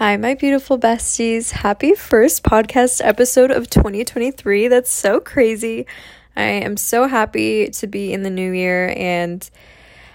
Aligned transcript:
Hi, 0.00 0.16
my 0.16 0.32
beautiful 0.32 0.78
besties. 0.78 1.50
Happy 1.50 1.92
first 1.92 2.42
podcast 2.42 3.02
episode 3.04 3.50
of 3.50 3.68
2023. 3.68 4.68
That's 4.68 4.90
so 4.90 5.20
crazy. 5.20 5.84
I 6.34 6.44
am 6.44 6.78
so 6.78 7.06
happy 7.06 7.68
to 7.68 7.86
be 7.86 8.10
in 8.10 8.22
the 8.22 8.30
new 8.30 8.50
year 8.50 8.94
and 8.96 9.46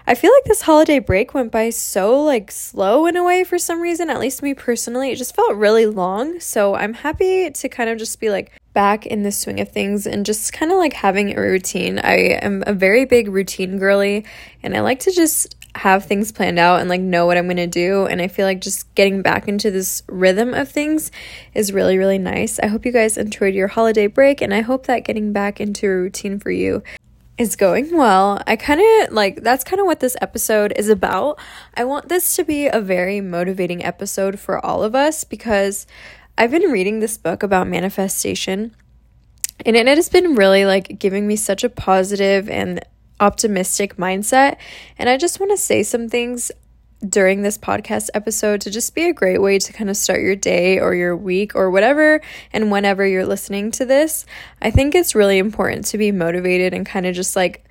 I 0.07 0.15
feel 0.15 0.31
like 0.31 0.45
this 0.45 0.63
holiday 0.63 0.97
break 0.97 1.35
went 1.35 1.51
by 1.51 1.69
so 1.69 2.23
like 2.23 2.49
slow 2.49 3.05
in 3.05 3.15
a 3.15 3.23
way 3.23 3.43
for 3.43 3.59
some 3.59 3.79
reason, 3.79 4.09
at 4.09 4.19
least 4.19 4.41
me 4.41 4.55
personally. 4.55 5.11
It 5.11 5.17
just 5.17 5.35
felt 5.35 5.55
really 5.55 5.85
long. 5.85 6.39
So 6.39 6.73
I'm 6.73 6.95
happy 6.95 7.51
to 7.51 7.69
kind 7.69 7.87
of 7.87 7.99
just 7.99 8.19
be 8.19 8.31
like 8.31 8.53
back 8.73 9.05
in 9.05 9.21
the 9.21 9.31
swing 9.31 9.59
of 9.59 9.69
things 9.69 10.07
and 10.07 10.25
just 10.25 10.51
kind 10.51 10.71
of 10.71 10.79
like 10.79 10.93
having 10.93 11.37
a 11.37 11.39
routine. 11.39 11.99
I 11.99 12.39
am 12.41 12.63
a 12.65 12.73
very 12.73 13.05
big 13.05 13.27
routine 13.27 13.77
girly 13.77 14.25
and 14.63 14.75
I 14.75 14.81
like 14.81 15.01
to 15.01 15.11
just 15.11 15.55
have 15.75 16.05
things 16.05 16.31
planned 16.31 16.57
out 16.57 16.79
and 16.79 16.89
like 16.89 17.01
know 17.01 17.25
what 17.25 17.37
I'm 17.37 17.45
going 17.45 17.57
to 17.57 17.67
do. 17.67 18.05
And 18.05 18.21
I 18.21 18.27
feel 18.27 18.45
like 18.45 18.61
just 18.61 18.93
getting 18.95 19.21
back 19.21 19.47
into 19.47 19.69
this 19.71 20.03
rhythm 20.07 20.53
of 20.53 20.69
things 20.69 21.11
is 21.53 21.73
really, 21.73 21.97
really 21.97 22.17
nice. 22.17 22.59
I 22.59 22.67
hope 22.67 22.85
you 22.85 22.91
guys 22.91 23.17
enjoyed 23.17 23.53
your 23.53 23.67
holiday 23.67 24.07
break 24.07 24.41
and 24.41 24.53
I 24.53 24.61
hope 24.61 24.85
that 24.87 25.03
getting 25.03 25.33
back 25.33 25.59
into 25.59 25.87
a 25.87 25.95
routine 25.95 26.39
for 26.39 26.51
you 26.51 26.81
is 27.37 27.55
going 27.55 27.95
well. 27.95 28.41
I 28.47 28.55
kind 28.55 28.81
of 28.81 29.11
like 29.11 29.43
that's 29.43 29.65
kind 29.65 29.81
of 29.81 29.85
what 29.85 29.99
this 29.99 30.15
episode 30.21 30.73
is 30.77 30.87
about. 30.87 31.37
I 31.75 31.83
want 31.83 32.07
this 32.07 32.35
to 32.37 32.45
be 32.45 32.67
a 32.67 32.79
very 32.79 33.19
motivating 33.19 33.83
episode 33.83 34.39
for 34.39 34.65
all 34.65 34.83
of 34.83 34.95
us 34.95 35.25
because 35.25 35.85
I've 36.37 36.51
been 36.51 36.71
reading 36.71 36.99
this 36.99 37.17
book 37.17 37.43
about 37.43 37.67
manifestation 37.67 38.73
and 39.65 39.75
it 39.75 39.87
has 39.87 40.09
been 40.09 40.35
really 40.35 40.65
like 40.65 40.99
giving 40.99 41.27
me 41.27 41.35
such 41.35 41.63
a 41.63 41.69
positive 41.69 42.49
and 42.49 42.83
optimistic 43.19 43.97
mindset. 43.97 44.57
And 44.97 45.09
I 45.09 45.17
just 45.17 45.39
want 45.39 45.51
to 45.51 45.57
say 45.57 45.83
some 45.83 46.09
things 46.09 46.51
during 47.07 47.41
this 47.41 47.57
podcast 47.57 48.09
episode 48.13 48.61
to 48.61 48.71
just 48.71 48.95
be 48.95 49.07
a 49.07 49.13
great 49.13 49.41
way 49.41 49.59
to 49.59 49.73
kind 49.73 49.89
of 49.89 49.97
start 49.97 50.21
your 50.21 50.35
day 50.35 50.79
or 50.79 50.95
your 50.95 51.15
week 51.15 51.55
or 51.55 51.69
whatever 51.69 52.21
and 52.51 52.71
whenever 52.71 53.05
you're 53.05 53.25
listening 53.25 53.71
to 53.71 53.85
this. 53.85 54.25
I 54.61 54.71
think 54.71 54.95
it's 54.95 55.15
really 55.15 55.37
important 55.37 55.85
to 55.87 55.97
be 55.97 56.11
motivated 56.11 56.73
and 56.73 56.85
kind 56.85 57.05
of 57.05 57.13
just 57.13 57.35
like 57.35 57.65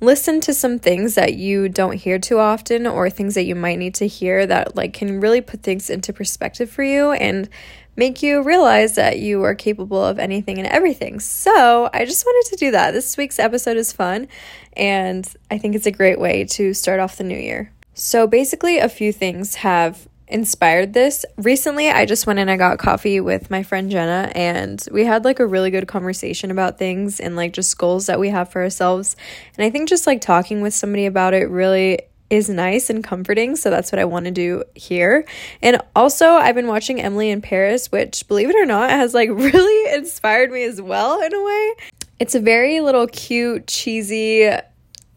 listen 0.00 0.40
to 0.40 0.52
some 0.52 0.78
things 0.78 1.14
that 1.14 1.34
you 1.34 1.68
don't 1.68 1.96
hear 1.96 2.18
too 2.18 2.38
often 2.38 2.86
or 2.86 3.08
things 3.08 3.34
that 3.34 3.44
you 3.44 3.54
might 3.54 3.78
need 3.78 3.94
to 3.94 4.06
hear 4.06 4.46
that 4.46 4.74
like 4.76 4.92
can 4.92 5.20
really 5.20 5.40
put 5.40 5.62
things 5.62 5.88
into 5.88 6.12
perspective 6.12 6.68
for 6.68 6.82
you 6.82 7.12
and 7.12 7.48
make 7.96 8.22
you 8.22 8.42
realize 8.42 8.94
that 8.96 9.18
you 9.18 9.42
are 9.42 9.54
capable 9.54 10.04
of 10.04 10.18
anything 10.18 10.58
and 10.58 10.66
everything. 10.66 11.20
So, 11.20 11.88
I 11.92 12.04
just 12.04 12.24
wanted 12.24 12.50
to 12.50 12.56
do 12.56 12.70
that. 12.72 12.92
This 12.92 13.16
week's 13.16 13.38
episode 13.38 13.76
is 13.76 13.92
fun, 13.92 14.28
and 14.76 15.28
I 15.50 15.58
think 15.58 15.74
it's 15.74 15.86
a 15.86 15.92
great 15.92 16.18
way 16.18 16.44
to 16.44 16.74
start 16.74 17.00
off 17.00 17.16
the 17.16 17.24
new 17.24 17.38
year. 17.38 17.72
So, 17.94 18.26
basically, 18.26 18.78
a 18.78 18.88
few 18.88 19.12
things 19.12 19.56
have 19.56 20.08
inspired 20.26 20.94
this. 20.94 21.24
Recently, 21.36 21.90
I 21.90 22.06
just 22.06 22.26
went 22.26 22.38
and 22.38 22.50
I 22.50 22.56
got 22.56 22.78
coffee 22.78 23.20
with 23.20 23.50
my 23.50 23.62
friend 23.62 23.90
Jenna, 23.90 24.32
and 24.34 24.84
we 24.90 25.04
had 25.04 25.24
like 25.24 25.38
a 25.38 25.46
really 25.46 25.70
good 25.70 25.86
conversation 25.86 26.50
about 26.50 26.78
things 26.78 27.20
and 27.20 27.36
like 27.36 27.52
just 27.52 27.76
goals 27.78 28.06
that 28.06 28.18
we 28.18 28.30
have 28.30 28.50
for 28.50 28.62
ourselves. 28.62 29.16
And 29.56 29.64
I 29.64 29.70
think 29.70 29.88
just 29.88 30.06
like 30.06 30.20
talking 30.20 30.60
with 30.60 30.74
somebody 30.74 31.06
about 31.06 31.34
it 31.34 31.48
really 31.48 32.00
is 32.34 32.48
nice 32.48 32.90
and 32.90 33.02
comforting. 33.02 33.56
So 33.56 33.70
that's 33.70 33.92
what 33.92 33.98
I 33.98 34.04
want 34.04 34.24
to 34.26 34.30
do 34.30 34.64
here. 34.74 35.26
And 35.62 35.80
also, 35.94 36.30
I've 36.30 36.54
been 36.54 36.66
watching 36.66 37.00
Emily 37.00 37.30
in 37.30 37.40
Paris, 37.40 37.90
which, 37.92 38.26
believe 38.28 38.50
it 38.50 38.56
or 38.56 38.66
not, 38.66 38.90
has 38.90 39.14
like 39.14 39.28
really 39.32 39.94
inspired 39.94 40.50
me 40.50 40.64
as 40.64 40.80
well 40.80 41.22
in 41.22 41.34
a 41.34 41.42
way. 41.42 41.74
It's 42.18 42.34
a 42.34 42.40
very 42.40 42.80
little 42.80 43.06
cute, 43.06 43.66
cheesy 43.66 44.50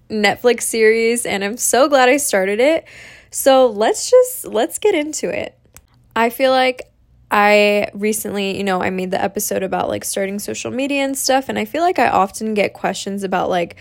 Netflix 0.09 0.63
series, 0.63 1.25
and 1.25 1.43
I'm 1.43 1.57
so 1.57 1.89
glad 1.89 2.09
I 2.09 2.17
started 2.17 2.59
it. 2.59 2.87
So 3.29 3.67
let's 3.67 4.09
just 4.09 4.47
let's 4.47 4.79
get 4.79 4.95
into 4.95 5.29
it. 5.29 5.57
I 6.15 6.29
feel 6.29 6.51
like 6.51 6.91
I 7.29 7.89
recently, 7.93 8.57
you 8.57 8.63
know, 8.63 8.81
I 8.81 8.89
made 8.89 9.11
the 9.11 9.21
episode 9.21 9.63
about 9.63 9.89
like 9.89 10.05
starting 10.05 10.39
social 10.39 10.71
media 10.71 11.03
and 11.03 11.17
stuff, 11.17 11.49
and 11.49 11.59
I 11.59 11.65
feel 11.65 11.81
like 11.81 11.99
I 11.99 12.07
often 12.07 12.53
get 12.53 12.73
questions 12.73 13.23
about 13.23 13.49
like 13.49 13.75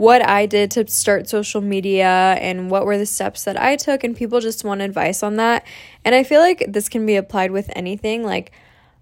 what 0.00 0.26
I 0.26 0.46
did 0.46 0.70
to 0.72 0.88
start 0.88 1.28
social 1.28 1.60
media 1.60 2.08
and 2.40 2.70
what 2.70 2.86
were 2.86 2.96
the 2.96 3.04
steps 3.04 3.44
that 3.44 3.60
I 3.60 3.76
took, 3.76 4.02
and 4.02 4.16
people 4.16 4.40
just 4.40 4.64
want 4.64 4.80
advice 4.80 5.22
on 5.22 5.36
that. 5.36 5.66
And 6.06 6.14
I 6.14 6.24
feel 6.24 6.40
like 6.40 6.64
this 6.66 6.88
can 6.88 7.04
be 7.04 7.16
applied 7.16 7.50
with 7.50 7.70
anything. 7.76 8.24
Like, 8.24 8.50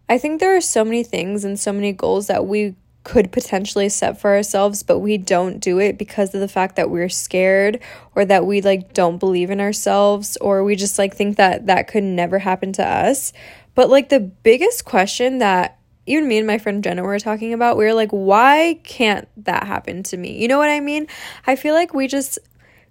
I 0.09 0.19
think 0.19 0.41
there 0.41 0.57
are 0.57 0.61
so 0.61 0.85
many 0.85 1.05
things 1.05 1.45
and 1.45 1.59
so 1.59 1.73
many 1.73 1.93
goals 1.93 2.27
that 2.27 2.47
we 2.47 2.75
could 3.05 3.31
potentially 3.31 3.89
set 3.89 4.21
for 4.21 4.35
ourselves, 4.35 4.83
but 4.83 4.99
we 4.99 5.17
don't 5.17 5.61
do 5.61 5.79
it 5.79 5.99
because 5.99 6.35
of 6.35 6.41
the 6.41 6.49
fact 6.49 6.75
that 6.75 6.91
we're 6.91 7.09
scared 7.09 7.81
or 8.17 8.25
that 8.25 8.45
we 8.45 8.61
like 8.61 8.93
don't 8.93 9.19
believe 9.19 9.51
in 9.51 9.61
ourselves 9.61 10.37
or 10.39 10.65
we 10.65 10.75
just 10.75 10.99
like 10.99 11.15
think 11.15 11.37
that 11.37 11.67
that 11.67 11.87
could 11.87 12.03
never 12.03 12.41
happen 12.41 12.73
to 12.73 12.85
us. 12.85 13.33
But 13.77 13.89
like 13.89 14.09
the 14.09 14.21
biggest 14.21 14.85
question 14.85 15.39
that 15.39 15.78
even 16.09 16.27
me 16.27 16.39
and 16.39 16.47
my 16.47 16.59
friend 16.59 16.83
Jenna 16.83 17.03
were 17.03 17.19
talking 17.19 17.53
about, 17.53 17.77
we 17.77 17.85
were 17.85 17.95
like, 17.95 18.11
why 18.11 18.81
can't 18.85 19.29
that 19.45 19.67
happen 19.67 20.03
to 20.05 20.17
me? 20.17 20.41
You 20.41 20.49
know 20.49 20.59
what 20.59 20.71
I 20.71 20.81
mean? 20.81 21.07
I 21.47 21.57
feel 21.57 21.75
like 21.75 21.95
we 21.95 22.07
just 22.07 22.39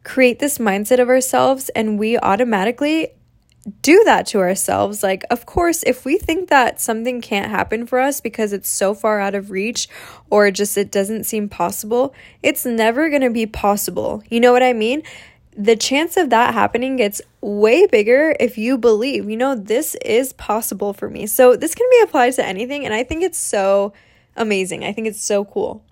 create 0.03 0.39
this 0.39 0.57
mindset 0.57 0.99
of 0.99 1.09
ourselves 1.09 1.69
and 1.69 1.99
we 1.99 2.17
automatically 2.17 3.09
do 3.81 4.01
that 4.05 4.25
to 4.27 4.39
ourselves. 4.39 5.03
Like, 5.03 5.23
of 5.29 5.45
course, 5.45 5.83
if 5.85 6.05
we 6.05 6.17
think 6.17 6.49
that 6.49 6.79
something 6.79 7.21
can't 7.21 7.51
happen 7.51 7.85
for 7.85 7.99
us 7.99 8.21
because 8.21 8.53
it's 8.53 8.69
so 8.69 8.93
far 8.93 9.19
out 9.19 9.35
of 9.35 9.51
reach 9.51 9.89
or 10.29 10.49
just 10.51 10.77
it 10.77 10.91
doesn't 10.91 11.25
seem 11.25 11.49
possible, 11.49 12.13
it's 12.41 12.65
never 12.65 13.09
going 13.09 13.21
to 13.21 13.29
be 13.29 13.45
possible. 13.45 14.23
You 14.29 14.39
know 14.39 14.53
what 14.53 14.63
I 14.63 14.73
mean? 14.73 15.03
The 15.57 15.75
chance 15.75 16.17
of 16.17 16.29
that 16.29 16.53
happening 16.53 16.97
gets 16.97 17.19
way 17.41 17.87
bigger 17.87 18.35
if 18.39 18.59
you 18.59 18.77
believe, 18.77 19.27
you 19.27 19.35
know, 19.35 19.55
this 19.55 19.95
is 20.05 20.31
possible 20.33 20.93
for 20.93 21.09
me. 21.09 21.25
So 21.25 21.55
this 21.55 21.73
can 21.73 21.87
be 21.89 22.01
applied 22.03 22.33
to 22.33 22.45
anything. 22.45 22.85
And 22.85 22.93
I 22.93 23.03
think 23.03 23.23
it's 23.23 23.39
so 23.39 23.91
amazing. 24.35 24.85
I 24.85 24.93
think 24.93 25.07
it's 25.07 25.21
so 25.21 25.43
cool. 25.45 25.83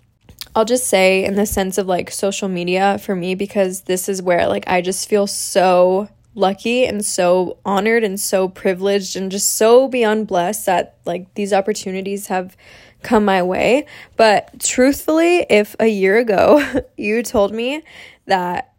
I'll 0.55 0.65
just 0.65 0.87
say, 0.87 1.25
in 1.25 1.35
the 1.35 1.47
sense 1.47 1.79
of 1.79 1.87
like 1.87 2.11
social 2.11 2.47
media 2.47 2.99
for 2.99 3.15
me, 3.15 3.33
because 3.33 3.81
this 3.81 4.07
is 4.07 4.21
where 4.21 4.47
like 4.47 4.65
I 4.67 4.81
just 4.81 5.09
feel 5.09 5.25
so 5.25 6.09
lucky 6.35 6.85
and 6.85 7.03
so 7.03 7.57
honored 7.65 8.03
and 8.03 8.19
so 8.19 8.47
privileged 8.47 9.15
and 9.15 9.31
just 9.31 9.55
so 9.55 9.87
beyond 9.87 10.27
blessed 10.27 10.67
that 10.67 10.97
like 11.05 11.33
these 11.33 11.51
opportunities 11.51 12.27
have 12.27 12.55
come 13.01 13.25
my 13.25 13.41
way. 13.41 13.87
But 14.15 14.59
truthfully, 14.59 15.45
if 15.49 15.75
a 15.79 15.87
year 15.87 16.19
ago 16.19 16.63
you 16.97 17.23
told 17.23 17.51
me 17.51 17.83
that 18.27 18.74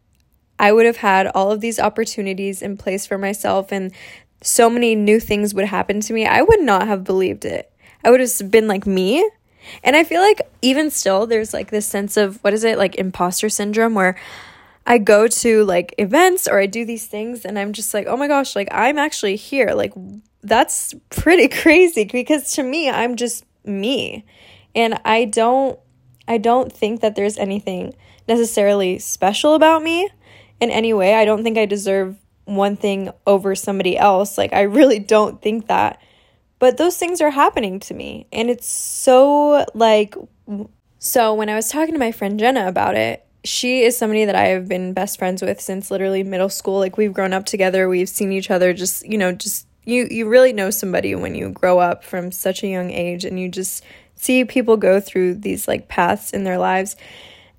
I 0.59 0.73
would 0.73 0.87
have 0.87 0.99
had 0.99 1.27
all 1.29 1.53
of 1.53 1.61
these 1.61 1.79
opportunities 1.79 2.63
in 2.63 2.77
place 2.77 3.07
for 3.07 3.19
myself 3.19 3.73
and 3.73 3.93
so 4.43 4.71
many 4.71 4.95
new 4.95 5.21
things 5.21 5.55
would 5.55 5.67
happen 5.67 6.01
to 6.01 6.13
me, 6.13 6.27
I 6.27 6.43
would 6.43 6.61
not 6.61 6.87
have 6.87 7.05
believed 7.05 7.45
it. 7.45 7.73
I 8.05 8.11
would 8.11 8.21
have 8.21 8.51
been 8.51 8.69
like 8.69 8.87
me. 8.87 9.29
And 9.83 9.97
I 9.97 10.05
feel 10.05 10.21
like 10.21 10.41
even 10.63 10.91
still, 10.91 11.27
there's 11.27 11.53
like 11.53 11.71
this 11.71 11.87
sense 11.87 12.17
of 12.17 12.43
what 12.45 12.55
is 12.55 12.63
it, 12.63 12.79
like 12.79 12.95
imposter 12.95 13.49
syndrome, 13.49 13.95
where 13.95 14.17
I 14.87 14.99
go 14.99 15.27
to 15.27 15.65
like 15.65 15.95
events 15.99 16.47
or 16.47 16.61
I 16.61 16.67
do 16.67 16.85
these 16.85 17.07
things 17.07 17.45
and 17.45 17.59
I'm 17.59 17.73
just 17.73 17.93
like, 17.93 18.07
oh 18.07 18.17
my 18.17 18.29
gosh, 18.29 18.55
like 18.55 18.69
I'm 18.71 18.99
actually 18.99 19.37
here. 19.37 19.73
Like 19.73 19.93
that's 20.43 20.95
pretty 21.11 21.49
crazy 21.63 22.05
because 22.05 22.53
to 22.53 22.63
me, 22.63 22.89
I'm 22.89 23.17
just 23.17 23.45
me. 23.65 24.25
And 24.75 25.01
I 25.05 25.25
don't 25.25 25.79
I 26.29 26.39
don't 26.39 26.73
think 26.73 27.01
that 27.01 27.17
there's 27.17 27.39
anything 27.39 27.95
necessarily 28.29 28.99
special 28.99 29.55
about 29.55 29.83
me 29.83 30.09
in 30.61 30.71
any 30.71 30.93
way. 30.93 31.15
I 31.15 31.25
don't 31.25 31.43
think 31.43 31.59
I 31.59 31.67
deserve 31.67 32.17
one 32.45 32.77
thing 32.77 33.11
over 33.27 33.55
somebody 33.55 33.99
else. 33.99 34.39
Like, 34.39 34.53
I 34.53 34.63
really 34.63 34.99
don't 34.99 35.43
think 35.43 35.67
that. 35.67 36.01
But 36.59 36.79
those 36.79 36.97
things 36.97 37.21
are 37.21 37.31
happening 37.31 37.81
to 37.81 37.95
me. 37.95 38.27
And 38.33 38.49
it's 38.51 38.69
so 38.69 39.67
like. 39.75 40.15
So, 40.99 41.35
when 41.35 41.49
I 41.49 41.55
was 41.55 41.69
talking 41.69 41.93
to 41.93 42.01
my 42.01 42.11
friend 42.11 42.41
Jenna 42.41 42.67
about 42.67 42.97
it, 42.97 43.25
she 43.45 43.83
is 43.83 43.97
somebody 43.97 44.25
that 44.25 44.35
I 44.35 44.47
have 44.49 44.67
been 44.67 44.93
best 44.93 45.19
friends 45.19 45.43
with 45.43 45.61
since 45.61 45.91
literally 45.91 46.23
middle 46.23 46.49
school. 46.49 46.79
Like, 46.79 46.97
we've 46.97 47.13
grown 47.13 47.33
up 47.33 47.45
together, 47.45 47.89
we've 47.89 48.09
seen 48.09 48.33
each 48.33 48.51
other 48.51 48.73
just, 48.73 49.07
you 49.07 49.19
know, 49.19 49.33
just. 49.33 49.67
You, 49.89 50.09
you 50.11 50.27
really 50.29 50.53
know 50.53 50.71
somebody 50.71 51.15
when 51.15 51.37
you 51.37 51.51
grow 51.51 51.79
up 51.79 52.03
from 52.03 52.33
such 52.33 52.65
a 52.65 52.67
young 52.67 52.91
age 52.91 53.25
and 53.25 53.39
you 53.39 53.49
just 53.49 53.85
see 54.17 54.45
people 54.45 54.77
go 54.77 54.99
through 54.99 55.35
these 55.35 55.69
like 55.69 55.87
paths 55.87 56.33
in 56.33 56.43
their 56.43 56.59
lives 56.59 56.97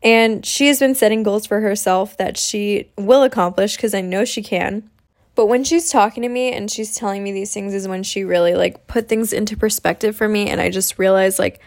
and 0.04 0.46
she 0.46 0.68
has 0.68 0.80
been 0.80 0.96
setting 0.96 1.24
goals 1.24 1.46
for 1.46 1.62
herself 1.62 2.18
that 2.18 2.38
she 2.38 2.90
will 2.98 3.24
accomplish 3.24 3.76
because 3.76 3.94
I 3.94 4.02
know 4.02 4.26
she 4.26 4.44
can. 4.44 4.90
But 5.36 5.48
when 5.48 5.64
she's 5.64 5.92
talking 5.92 6.24
to 6.24 6.30
me 6.30 6.52
and 6.52 6.70
she's 6.70 6.96
telling 6.96 7.24
me 7.24 7.32
these 7.32 7.54
things 7.54 7.74
is 7.74 7.88
when 7.88 8.04
she 8.04 8.24
really 8.24 8.56
like 8.56 8.88
put 8.88 9.08
things 9.08 9.34
into 9.34 9.56
perspective 9.56 10.16
for 10.16 10.28
me 10.28 10.50
and 10.50 10.60
I 10.60 10.70
just 10.70 10.98
realized 10.98 11.38
like 11.38 11.62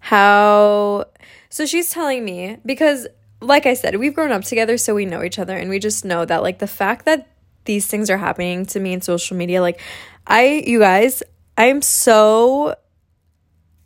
how 0.00 1.04
so 1.48 1.64
she's 1.66 1.90
telling 1.90 2.24
me 2.24 2.58
because 2.66 3.06
like 3.40 3.66
I 3.66 3.74
said, 3.74 3.96
we've 3.96 4.14
grown 4.14 4.32
up 4.32 4.42
together 4.42 4.76
so 4.76 4.94
we 4.94 5.04
know 5.04 5.22
each 5.22 5.38
other 5.38 5.56
and 5.56 5.70
we 5.70 5.78
just 5.78 6.04
know 6.04 6.24
that 6.24 6.42
like 6.42 6.58
the 6.58 6.66
fact 6.66 7.04
that 7.04 7.28
these 7.64 7.86
things 7.86 8.10
are 8.10 8.16
happening 8.16 8.66
to 8.66 8.80
me 8.80 8.92
in 8.92 9.00
social 9.00 9.36
media 9.36 9.60
like 9.60 9.80
I 10.26 10.64
you 10.66 10.80
guys, 10.80 11.22
I'm 11.56 11.82
so 11.82 12.74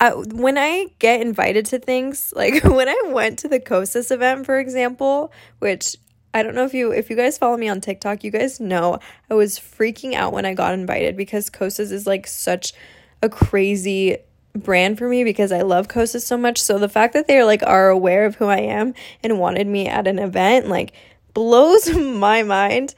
I, 0.00 0.10
when 0.10 0.58
I 0.58 0.86
get 0.98 1.20
invited 1.20 1.66
to 1.66 1.78
things, 1.78 2.32
like 2.36 2.62
when 2.64 2.88
I 2.88 3.00
went 3.06 3.38
to 3.40 3.48
the 3.48 3.60
Kosas 3.60 4.10
event, 4.10 4.46
for 4.46 4.58
example, 4.58 5.32
which 5.58 5.96
I 6.34 6.42
don't 6.42 6.54
know 6.54 6.64
if 6.64 6.74
you 6.74 6.92
if 6.92 7.08
you 7.08 7.16
guys 7.16 7.38
follow 7.38 7.56
me 7.56 7.68
on 7.68 7.80
TikTok, 7.80 8.22
you 8.22 8.30
guys 8.30 8.60
know 8.60 8.98
I 9.30 9.34
was 9.34 9.58
freaking 9.58 10.12
out 10.14 10.34
when 10.34 10.44
I 10.44 10.52
got 10.52 10.74
invited 10.74 11.16
because 11.16 11.48
Kosas 11.48 11.90
is 11.90 12.06
like 12.06 12.26
such 12.26 12.74
a 13.22 13.30
crazy 13.30 14.18
brand 14.54 14.98
for 14.98 15.08
me 15.08 15.24
because 15.24 15.52
I 15.52 15.62
love 15.62 15.88
Kosas 15.88 16.22
so 16.22 16.36
much. 16.36 16.60
So 16.60 16.78
the 16.78 16.88
fact 16.88 17.14
that 17.14 17.26
they 17.26 17.38
are 17.38 17.44
like 17.44 17.62
are 17.62 17.88
aware 17.88 18.26
of 18.26 18.36
who 18.36 18.46
I 18.46 18.58
am 18.58 18.92
and 19.22 19.38
wanted 19.38 19.66
me 19.66 19.88
at 19.88 20.06
an 20.06 20.18
event 20.18 20.68
like 20.68 20.92
blows 21.32 21.90
my 21.94 22.42
mind. 22.42 22.94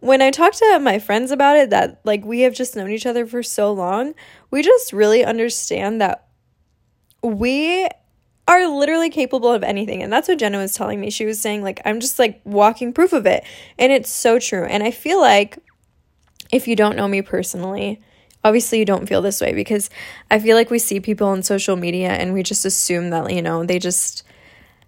When 0.00 0.20
I 0.20 0.32
talk 0.32 0.52
to 0.54 0.80
my 0.80 0.98
friends 0.98 1.30
about 1.30 1.56
it 1.56 1.70
that 1.70 2.00
like 2.02 2.24
we 2.24 2.40
have 2.40 2.54
just 2.54 2.74
known 2.74 2.90
each 2.90 3.06
other 3.06 3.26
for 3.26 3.44
so 3.44 3.72
long, 3.72 4.14
we 4.50 4.60
just 4.62 4.92
really 4.92 5.24
understand 5.24 6.00
that 6.00 6.26
we 7.22 7.88
are 8.48 8.66
literally 8.66 9.10
capable 9.10 9.52
of 9.52 9.62
anything. 9.62 10.02
And 10.02 10.12
that's 10.12 10.28
what 10.28 10.38
Jenna 10.38 10.58
was 10.58 10.74
telling 10.74 11.00
me. 11.00 11.10
She 11.10 11.24
was 11.24 11.40
saying, 11.40 11.62
like, 11.62 11.80
I'm 11.84 12.00
just 12.00 12.18
like 12.18 12.40
walking 12.44 12.92
proof 12.92 13.12
of 13.12 13.26
it. 13.26 13.44
And 13.78 13.92
it's 13.92 14.10
so 14.10 14.38
true. 14.38 14.64
And 14.64 14.82
I 14.82 14.90
feel 14.90 15.20
like 15.20 15.58
if 16.50 16.66
you 16.66 16.76
don't 16.76 16.96
know 16.96 17.08
me 17.08 17.22
personally, 17.22 18.00
obviously 18.44 18.78
you 18.78 18.84
don't 18.84 19.06
feel 19.06 19.22
this 19.22 19.40
way 19.40 19.54
because 19.54 19.88
I 20.30 20.38
feel 20.38 20.56
like 20.56 20.70
we 20.70 20.78
see 20.78 21.00
people 21.00 21.28
on 21.28 21.42
social 21.42 21.76
media 21.76 22.10
and 22.10 22.34
we 22.34 22.42
just 22.42 22.64
assume 22.64 23.10
that, 23.10 23.32
you 23.32 23.42
know, 23.42 23.64
they 23.64 23.78
just 23.78 24.24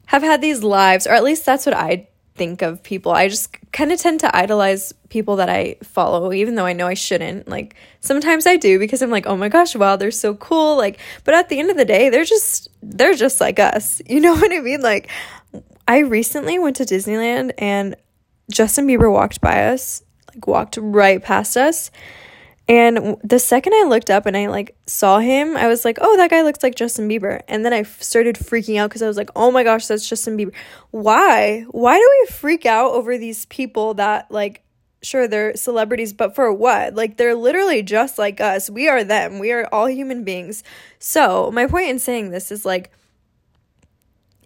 have 0.06 0.22
had 0.22 0.40
these 0.40 0.62
lives, 0.62 1.06
or 1.06 1.12
at 1.12 1.24
least 1.24 1.46
that's 1.46 1.64
what 1.64 1.74
I 1.74 2.08
think 2.34 2.62
of 2.62 2.82
people. 2.82 3.12
I 3.12 3.28
just 3.28 3.56
kind 3.72 3.92
of 3.92 4.00
tend 4.00 4.20
to 4.20 4.36
idolize 4.36 4.92
people 5.08 5.36
that 5.36 5.48
I 5.48 5.76
follow, 5.82 6.32
even 6.32 6.56
though 6.56 6.66
I 6.66 6.72
know 6.72 6.86
I 6.86 6.94
shouldn't. 6.94 7.48
Like 7.48 7.76
sometimes 8.00 8.46
I 8.46 8.56
do 8.56 8.78
because 8.78 9.02
I'm 9.02 9.10
like, 9.10 9.26
oh 9.26 9.36
my 9.36 9.48
gosh, 9.48 9.76
wow, 9.76 9.96
they're 9.96 10.10
so 10.10 10.34
cool. 10.34 10.76
Like, 10.76 10.98
but 11.24 11.34
at 11.34 11.48
the 11.48 11.58
end 11.58 11.70
of 11.70 11.76
the 11.76 11.84
day, 11.84 12.10
they're 12.10 12.24
just 12.24 12.68
they're 12.82 13.14
just 13.14 13.40
like 13.40 13.58
us. 13.58 14.02
You 14.14 14.20
know 14.20 14.34
what 14.34 14.52
I 14.52 14.60
mean? 14.60 14.80
Like, 14.80 15.10
I 15.88 15.98
recently 15.98 16.58
went 16.58 16.76
to 16.76 16.84
Disneyland 16.84 17.52
and 17.58 17.96
Justin 18.50 18.86
Bieber 18.86 19.10
walked 19.10 19.40
by 19.40 19.66
us, 19.68 20.02
like 20.32 20.46
walked 20.46 20.76
right 20.76 21.22
past 21.22 21.56
us. 21.56 21.90
And 22.66 23.16
the 23.22 23.38
second 23.38 23.74
I 23.74 23.84
looked 23.86 24.08
up 24.08 24.24
and 24.24 24.36
I 24.36 24.46
like 24.46 24.74
saw 24.86 25.18
him, 25.18 25.56
I 25.56 25.66
was 25.66 25.84
like, 25.84 25.98
"Oh, 26.00 26.16
that 26.16 26.30
guy 26.30 26.42
looks 26.42 26.62
like 26.62 26.74
Justin 26.74 27.08
Bieber." 27.08 27.42
And 27.46 27.64
then 27.64 27.74
I 27.74 27.80
f- 27.80 28.02
started 28.02 28.36
freaking 28.36 28.78
out 28.78 28.90
cuz 28.90 29.02
I 29.02 29.06
was 29.06 29.18
like, 29.18 29.30
"Oh 29.36 29.50
my 29.50 29.62
gosh, 29.64 29.86
that's 29.86 30.08
Justin 30.08 30.38
Bieber." 30.38 30.54
Why? 30.90 31.66
Why 31.70 31.98
do 31.98 32.08
we 32.20 32.32
freak 32.32 32.64
out 32.64 32.92
over 32.92 33.18
these 33.18 33.44
people 33.46 33.94
that 33.94 34.30
like 34.30 34.62
sure 35.02 35.28
they're 35.28 35.54
celebrities, 35.56 36.14
but 36.14 36.34
for 36.34 36.50
what? 36.52 36.94
Like 36.94 37.18
they're 37.18 37.34
literally 37.34 37.82
just 37.82 38.18
like 38.18 38.40
us. 38.40 38.70
We 38.70 38.88
are 38.88 39.04
them. 39.04 39.38
We 39.38 39.52
are 39.52 39.68
all 39.70 39.88
human 39.88 40.24
beings. 40.24 40.64
So, 40.98 41.50
my 41.52 41.66
point 41.66 41.90
in 41.90 41.98
saying 41.98 42.30
this 42.30 42.50
is 42.50 42.64
like 42.64 42.90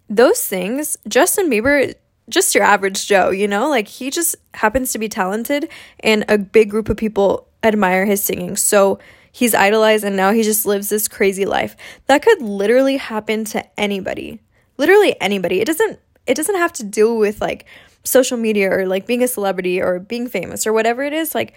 those 0.09 0.45
things, 0.45 0.97
Justin 1.07 1.49
Bieber 1.49 1.93
just 2.29 2.53
your 2.53 2.63
average 2.63 3.07
Joe, 3.07 3.31
you 3.31 3.47
know? 3.47 3.69
Like 3.69 3.87
he 3.87 4.11
just 4.11 4.35
happens 4.53 4.91
to 4.91 4.99
be 4.99 5.09
talented 5.09 5.69
and 6.01 6.25
a 6.29 6.37
big 6.37 6.69
group 6.69 6.89
of 6.89 6.97
people 6.97 7.48
admire 7.63 8.05
his 8.05 8.23
singing. 8.23 8.55
So 8.55 8.99
he's 9.31 9.53
idolized 9.53 10.03
and 10.03 10.15
now 10.15 10.31
he 10.31 10.43
just 10.43 10.65
lives 10.65 10.89
this 10.89 11.07
crazy 11.07 11.45
life. 11.45 11.75
That 12.07 12.21
could 12.21 12.41
literally 12.41 12.97
happen 12.97 13.45
to 13.45 13.79
anybody. 13.79 14.41
Literally 14.77 15.19
anybody. 15.21 15.61
It 15.61 15.65
doesn't 15.65 15.99
it 16.25 16.35
doesn't 16.35 16.57
have 16.57 16.73
to 16.73 16.83
do 16.83 17.15
with 17.15 17.41
like 17.41 17.65
social 18.03 18.37
media 18.37 18.71
or 18.71 18.85
like 18.85 19.07
being 19.07 19.23
a 19.23 19.27
celebrity 19.27 19.81
or 19.81 19.99
being 19.99 20.27
famous 20.27 20.67
or 20.67 20.73
whatever 20.73 21.03
it 21.03 21.13
is. 21.13 21.33
Like 21.33 21.53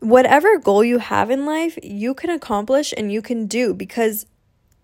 whatever 0.00 0.58
goal 0.58 0.82
you 0.82 0.98
have 0.98 1.30
in 1.30 1.46
life, 1.46 1.78
you 1.82 2.14
can 2.14 2.30
accomplish 2.30 2.92
and 2.96 3.12
you 3.12 3.22
can 3.22 3.46
do 3.46 3.74
because 3.74 4.26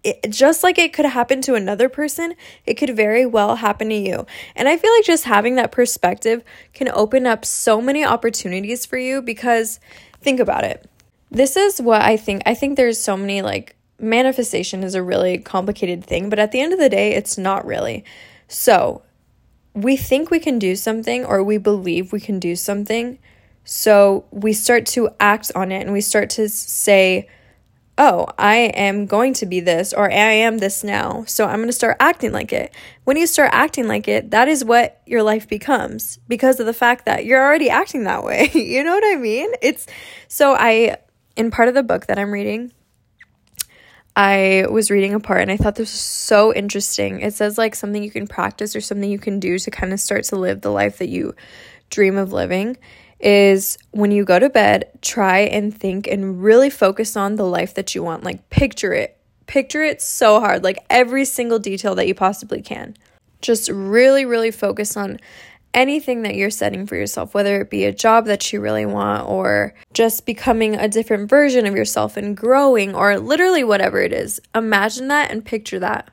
it, 0.05 0.31
just 0.31 0.62
like 0.62 0.79
it 0.79 0.93
could 0.93 1.06
happen 1.06 1.40
to 1.43 1.55
another 1.55 1.88
person, 1.88 2.35
it 2.64 2.75
could 2.75 2.94
very 2.94 3.26
well 3.26 3.56
happen 3.56 3.88
to 3.88 3.96
you. 3.96 4.26
And 4.55 4.69
I 4.69 4.76
feel 4.76 4.93
like 4.94 5.05
just 5.05 5.25
having 5.25 5.56
that 5.56 5.73
perspective 5.73 6.44
can 6.73 6.88
open 6.88 7.26
up 7.26 7.44
so 7.44 7.81
many 7.81 8.05
opportunities 8.05 8.87
for 8.87 8.96
you 8.96 9.20
because 9.20 9.81
think 10.20 10.40
about 10.40 10.64
it. 10.64 10.88
This 11.30 11.56
is 11.56 11.80
what 11.80 12.02
I 12.02 12.16
think. 12.16 12.42
I 12.46 12.54
think 12.54 12.76
there's 12.76 12.98
so 12.98 13.16
many 13.16 13.42
like 13.42 13.76
manifestation 13.98 14.82
is 14.82 14.94
a 14.94 15.02
really 15.02 15.38
complicated 15.38 16.04
thing, 16.04 16.30
but 16.30 16.38
at 16.38 16.52
the 16.52 16.60
end 16.60 16.72
of 16.72 16.78
the 16.78 16.88
day, 16.88 17.14
it's 17.14 17.36
not 17.36 17.66
really. 17.66 18.04
So, 18.46 19.02
we 19.74 19.96
think 19.96 20.30
we 20.30 20.40
can 20.40 20.58
do 20.58 20.74
something 20.74 21.24
or 21.24 21.42
we 21.42 21.58
believe 21.58 22.12
we 22.12 22.20
can 22.20 22.38
do 22.38 22.56
something. 22.56 23.18
So, 23.64 24.24
we 24.30 24.52
start 24.52 24.86
to 24.86 25.10
act 25.20 25.52
on 25.54 25.72
it 25.72 25.82
and 25.82 25.92
we 25.92 26.00
start 26.00 26.30
to 26.30 26.48
say, 26.48 27.28
oh, 27.98 28.28
I 28.38 28.56
am 28.56 29.06
going 29.06 29.34
to 29.34 29.46
be 29.46 29.58
this 29.58 29.92
or 29.92 30.08
I 30.10 30.14
am 30.14 30.58
this 30.58 30.84
now. 30.84 31.24
So 31.26 31.44
I'm 31.44 31.56
going 31.56 31.68
to 31.68 31.72
start 31.72 31.96
acting 31.98 32.32
like 32.32 32.52
it. 32.52 32.72
When 33.02 33.16
you 33.16 33.26
start 33.26 33.50
acting 33.52 33.88
like 33.88 34.06
it, 34.06 34.30
that 34.30 34.46
is 34.46 34.64
what 34.64 35.02
your 35.04 35.24
life 35.24 35.48
becomes 35.48 36.18
because 36.28 36.60
of 36.60 36.66
the 36.66 36.72
fact 36.72 37.06
that 37.06 37.24
you're 37.24 37.44
already 37.44 37.68
acting 37.68 38.04
that 38.04 38.22
way. 38.22 38.50
you 38.54 38.84
know 38.84 38.94
what 38.94 39.04
I 39.04 39.16
mean? 39.16 39.50
It's 39.60 39.86
so 40.28 40.54
I, 40.54 40.98
in 41.36 41.50
part 41.50 41.68
of 41.68 41.74
the 41.74 41.82
book 41.82 42.06
that 42.06 42.20
I'm 42.20 42.30
reading, 42.30 42.72
I 44.14 44.66
was 44.70 44.90
reading 44.90 45.14
a 45.14 45.20
part 45.20 45.42
and 45.42 45.50
I 45.50 45.56
thought 45.56 45.74
this 45.74 45.92
was 45.92 46.00
so 46.00 46.54
interesting. 46.54 47.20
It 47.20 47.34
says 47.34 47.58
like 47.58 47.74
something 47.74 48.02
you 48.02 48.10
can 48.10 48.28
practice 48.28 48.76
or 48.76 48.80
something 48.80 49.10
you 49.10 49.18
can 49.18 49.40
do 49.40 49.58
to 49.58 49.70
kind 49.70 49.92
of 49.92 49.98
start 49.98 50.24
to 50.24 50.36
live 50.36 50.60
the 50.60 50.70
life 50.70 50.98
that 50.98 51.08
you 51.08 51.34
dream 51.90 52.16
of 52.16 52.32
living 52.32 52.76
is 53.20 53.78
when 53.90 54.10
you 54.10 54.24
go 54.24 54.38
to 54.38 54.48
bed, 54.48 54.90
try 55.02 55.40
and 55.40 55.76
think 55.76 56.06
and 56.06 56.42
really 56.42 56.70
focus 56.70 57.16
on 57.16 57.36
the 57.36 57.44
life 57.44 57.74
that 57.74 57.94
you 57.94 58.02
want. 58.02 58.24
Like, 58.24 58.48
picture 58.50 58.92
it. 58.92 59.16
Picture 59.46 59.82
it 59.82 60.02
so 60.02 60.40
hard, 60.40 60.62
like 60.62 60.78
every 60.90 61.24
single 61.24 61.58
detail 61.58 61.94
that 61.94 62.06
you 62.06 62.14
possibly 62.14 62.60
can. 62.60 62.94
Just 63.40 63.70
really, 63.70 64.26
really 64.26 64.50
focus 64.50 64.96
on 64.96 65.18
anything 65.74 66.22
that 66.22 66.34
you're 66.34 66.50
setting 66.50 66.86
for 66.86 66.96
yourself, 66.96 67.34
whether 67.34 67.60
it 67.60 67.70
be 67.70 67.84
a 67.84 67.92
job 67.92 68.26
that 68.26 68.52
you 68.52 68.60
really 68.60 68.86
want 68.86 69.26
or 69.28 69.74
just 69.92 70.26
becoming 70.26 70.74
a 70.74 70.88
different 70.88 71.30
version 71.30 71.66
of 71.66 71.74
yourself 71.74 72.16
and 72.16 72.36
growing 72.36 72.94
or 72.94 73.18
literally 73.18 73.64
whatever 73.64 74.00
it 74.00 74.12
is. 74.12 74.40
Imagine 74.54 75.08
that 75.08 75.30
and 75.30 75.44
picture 75.44 75.78
that. 75.78 76.10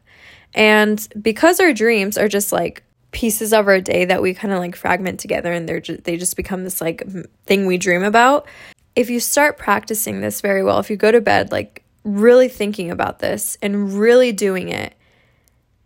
And 0.54 1.06
because 1.22 1.60
our 1.60 1.74
dreams 1.74 2.18
are 2.18 2.30
just 2.30 2.52
like 2.52 2.84
pieces 3.16 3.54
of 3.54 3.70
our 3.70 3.80
day 3.80 4.04
that 4.04 4.22
we 4.22 4.34
kind 4.34 4.54
of 4.54 4.60
like 4.60 4.76
fragment 4.76 5.22
together 5.22 5.50
and 5.54 5.70
they're 5.70 5.80
just, 5.80 6.04
they 6.04 6.18
just 6.18 6.36
become 6.36 6.66
this 6.66 6.82
like 6.82 7.02
thing 7.46 7.66
we 7.66 7.78
dream 7.78 8.04
about. 8.04 8.46
If 8.94 9.10
you 9.10 9.22
start 9.22 9.58
practicing 9.58 10.20
this 10.20 10.42
very 10.42 10.62
well, 10.62 10.80
if 10.80 10.90
you 10.90 10.98
go 10.98 11.14
to 11.14 11.22
bed 11.22 11.50
like 11.50 11.86
really 12.04 12.50
thinking 12.50 12.92
about 12.92 13.20
this 13.20 13.58
and 13.62 13.98
really 13.98 14.34
doing 14.34 14.68
it, 14.68 14.96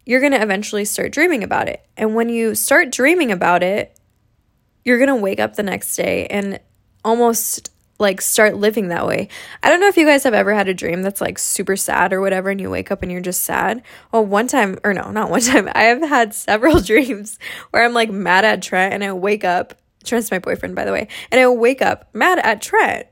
you're 0.08 0.22
going 0.22 0.32
to 0.32 0.42
eventually 0.42 0.86
start 0.86 1.12
dreaming 1.12 1.44
about 1.44 1.70
it. 1.70 1.86
And 1.96 2.16
when 2.16 2.30
you 2.30 2.56
start 2.56 2.92
dreaming 2.92 3.32
about 3.32 3.62
it, 3.62 3.96
you're 4.84 4.98
going 4.98 5.10
to 5.10 5.16
wake 5.16 5.40
up 5.40 5.56
the 5.56 5.62
next 5.62 5.96
day 5.96 6.26
and 6.28 6.60
almost 7.06 7.72
like 8.00 8.22
start 8.22 8.56
living 8.56 8.88
that 8.88 9.06
way. 9.06 9.28
I 9.62 9.70
don't 9.70 9.82
know 9.82 9.88
if 9.88 9.98
you 9.98 10.06
guys 10.06 10.24
have 10.24 10.34
ever 10.34 10.54
had 10.54 10.70
a 10.70 10.74
dream 10.74 11.04
that's 11.04 11.22
like 11.22 11.38
super 11.38 11.76
sad 11.76 12.14
or 12.14 12.22
whatever 12.22 12.50
and 12.50 12.60
you 12.60 12.70
wake 12.70 12.92
up 12.92 13.04
and 13.04 13.12
you're 13.12 13.22
just 13.22 13.44
sad. 13.44 13.84
Well, 14.12 14.26
one 14.26 14.48
time 14.48 14.80
or 14.84 14.94
no, 14.94 15.12
not 15.12 15.30
one 15.30 15.42
time. 15.42 15.70
I 15.74 15.84
have 15.84 16.02
had 16.02 16.34
several 16.34 16.80
dreams 16.82 17.38
where 17.72 17.84
I'm 17.84 17.94
like 17.94 18.10
mad 18.10 18.46
at 18.46 18.62
Trent 18.62 18.94
and 18.94 19.04
I 19.04 19.12
wake 19.12 19.44
up. 19.44 19.76
Trent's 20.04 20.32
my 20.32 20.40
boyfriend 20.40 20.76
by 20.76 20.86
the 20.86 20.94
way. 20.94 21.10
And 21.32 21.40
I 21.40 21.48
wake 21.50 21.82
up 21.82 22.10
mad 22.14 22.40
at 22.40 22.62
Trent. 22.62 23.08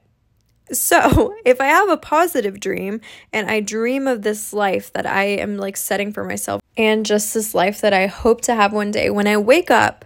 So, 0.71 1.33
if 1.45 1.62
I 1.62 1.67
have 1.67 1.89
a 1.89 1.97
positive 1.97 2.59
dream 2.59 3.01
and 3.31 3.50
I 3.50 3.59
dream 3.59 4.07
of 4.07 4.21
this 4.21 4.53
life 4.53 4.91
that 4.93 5.05
I 5.05 5.23
am 5.23 5.57
like 5.57 5.77
setting 5.77 6.12
for 6.12 6.23
myself 6.23 6.62
and 6.75 7.05
just 7.05 7.33
this 7.33 7.53
life 7.53 7.81
that 7.81 7.93
I 7.93 8.07
hope 8.07 8.41
to 8.41 8.55
have 8.55 8.73
one 8.73 8.91
day, 8.91 9.09
when 9.09 9.27
I 9.27 9.38
wake 9.38 9.71
up, 9.71 10.05